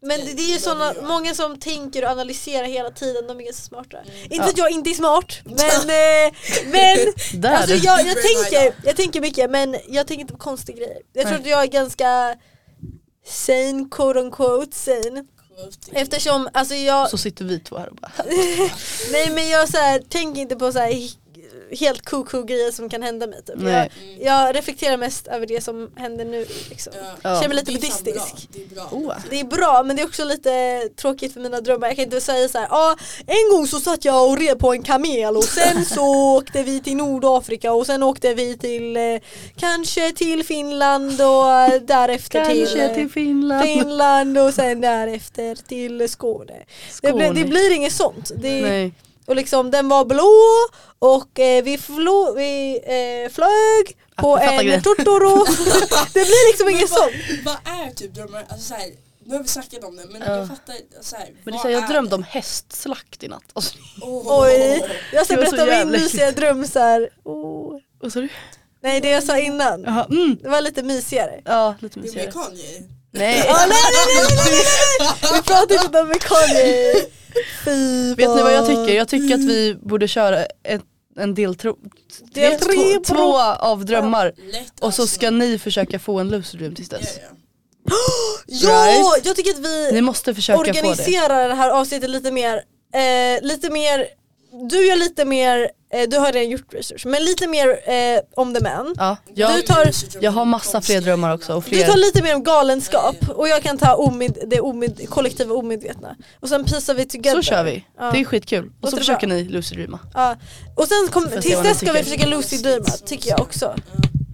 [0.00, 3.44] Men det, det är ju såna, många som tänker och analyserar hela tiden, de är
[3.44, 3.98] ganska smarta.
[4.00, 4.14] Mm.
[4.22, 4.44] Inte Ja.
[4.44, 5.56] att jag inte är smart, men,
[5.90, 6.32] eh,
[6.66, 10.98] men alltså jag, jag, tänker, jag tänker mycket men jag tänker inte på konstiga grejer.
[11.12, 12.36] Jag tror att jag är ganska
[13.26, 15.24] sane, quote on quote sane.
[15.92, 18.12] Eftersom, alltså jag, Så sitter vi två här och bara
[19.12, 21.10] nej men jag så här, tänker inte på så här
[21.74, 23.62] helt koko grejer som kan hända mig typ.
[23.62, 23.88] Jag,
[24.20, 26.92] jag reflekterar mest över det som händer nu liksom.
[26.96, 27.04] Ja.
[27.22, 27.34] Ja.
[27.42, 27.90] Känner mig lite Det är bra.
[28.04, 28.48] buddhistisk.
[28.52, 28.88] Det är bra.
[28.92, 29.14] Oh.
[29.30, 31.86] Det är bra men det är också lite tråkigt för mina drömmar.
[31.86, 32.96] Jag kan inte säga så här, ah,
[33.26, 36.80] en gång så satt jag och red på en kamel och sen så åkte vi
[36.80, 39.02] till Nordafrika och sen åkte vi till eh,
[39.56, 43.64] kanske till Finland och eh, därefter till, Kanske eh, till Finland.
[43.64, 46.52] Finland och sen därefter till Skåne.
[47.02, 47.44] Det, blir, det Skåne.
[47.44, 48.30] blir inget sånt.
[48.36, 48.92] Det, Nej.
[49.26, 50.32] Och liksom den var blå
[50.98, 54.82] och eh, vi, flo, vi eh, flög på fattar en.
[54.82, 55.44] Totoro.
[56.14, 57.14] det blir liksom inget vad, sånt.
[57.44, 58.44] vad är typ drömmar?
[58.48, 58.90] Alltså så här,
[59.26, 60.36] nu har vi snackat om det men Ja.
[60.36, 62.14] jag fattar så här, Men det är så här, jag är drömde det?
[62.14, 63.42] om hästslakt i natt.
[63.52, 64.42] Alltså, Åh.
[64.42, 67.10] Oj, jag ska Det berätta min jävla mysiga dröm så här.
[67.24, 67.80] Oh.
[68.00, 68.28] vad sa du?
[68.82, 70.36] Nej det jag sa innan, Jaha, mm.
[70.42, 71.40] det var lite mysigare.
[71.44, 72.24] Ja, lite Det är mysigare.
[72.26, 72.82] med Kanye.
[73.14, 73.44] Nej.
[73.46, 74.64] Ja, nej, nej, nej, nej, nej,
[75.00, 75.32] nej.
[75.34, 76.94] Vi pratar inte om Kanye.
[77.64, 78.94] Fy Vet ni vad jag tycker?
[78.94, 80.82] Jag tycker att vi borde köra ett
[81.18, 81.76] en del, tro,
[82.34, 82.74] Del del tre
[83.06, 84.24] två, två av drömmar.
[84.52, 85.06] Lätt Och så alltså.
[85.06, 87.18] ska ni försöka få en loser dream tills Ja, dess.
[87.22, 87.94] ja.
[88.46, 89.26] Ja, Right.
[89.26, 90.70] jag tycker att vi Ni måste försöka få det.
[90.70, 91.54] organiserar det.
[91.54, 92.54] här avsnittet lite mer,
[92.94, 94.06] eh, lite mer,
[94.70, 95.70] du gör lite mer,
[96.10, 98.94] du har redan gjort research, men lite mer eh, om the man.
[98.98, 99.90] Ja, jag, Du tar-
[100.20, 101.86] jag har massa fler drömmar också och Du fler.
[101.86, 106.16] tar lite mer om galenskap och jag kan ta omed, det omed, kollektiva omedvetna.
[106.40, 107.36] Och sen pisar vi together.
[107.36, 107.84] Så kör vi.
[107.98, 108.10] Ja.
[108.12, 108.70] Det är skitkul.
[108.80, 109.00] Och så bra.
[109.00, 109.98] försöker ni loser dreama.
[110.14, 110.36] Ja.
[110.76, 113.74] Och sen kom, tills dess ska vi försöka Lucy Dreama, tycker jag också.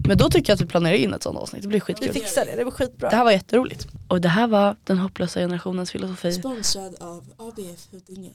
[0.07, 2.13] Men då tycker jag att vi planerar in ett sånt avsnitt, det blir Vi skitkul.
[2.13, 3.09] fixar det, det var skitbra.
[3.09, 3.87] Det här var jätteroligt.
[4.07, 6.31] Och det här var den hopplösa generationens filosofi.
[6.33, 8.29] Sponsrad av ABF Huddinge.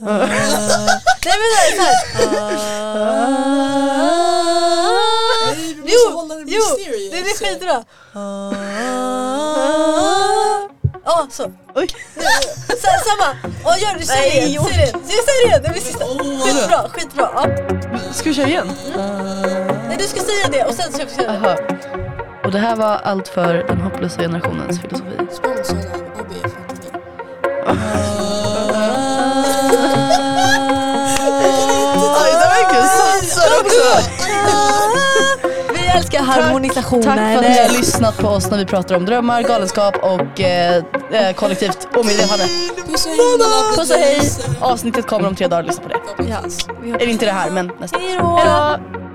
[0.00, 0.18] Nej
[1.24, 1.96] men det är såhär.
[5.46, 6.62] Nej, vi måste Jo, hålla det jo,
[7.10, 7.84] det är skitbra.
[11.04, 11.52] Ja, så.
[11.74, 11.86] Oj.
[12.68, 13.36] Så, samma.
[13.64, 14.64] Ja, gör det, säg det igen.
[14.64, 15.00] Säg det igen.
[15.06, 16.04] Säg säg det igen, det blir sista.
[16.44, 17.30] Skitbra, skitbra.
[17.34, 17.46] Ja.
[18.12, 18.70] Ska vi köra igen?
[19.88, 21.38] Nej, du ska säga det och sen ska jag säga det.
[21.38, 21.56] Aha.
[22.44, 25.16] Och det här var allt för den hopplösa generationens filosofi.
[25.32, 26.52] Sponsrad av ABF
[35.74, 37.02] Vi älskar harmonisationen.
[37.04, 40.40] Tack för att ni har lyssnat på oss när vi pratar om drömmar, galenskap och
[40.40, 40.82] eh,
[41.12, 42.44] eh, kollektivt omedvetande.
[43.76, 44.30] Puss och hej!
[44.60, 46.28] Avsnittet kommer om tre dagar, lyssna på det.
[46.28, 46.38] Ja.
[46.82, 47.98] Vi Eller inte det här men nästa.
[47.98, 49.07] Hej då.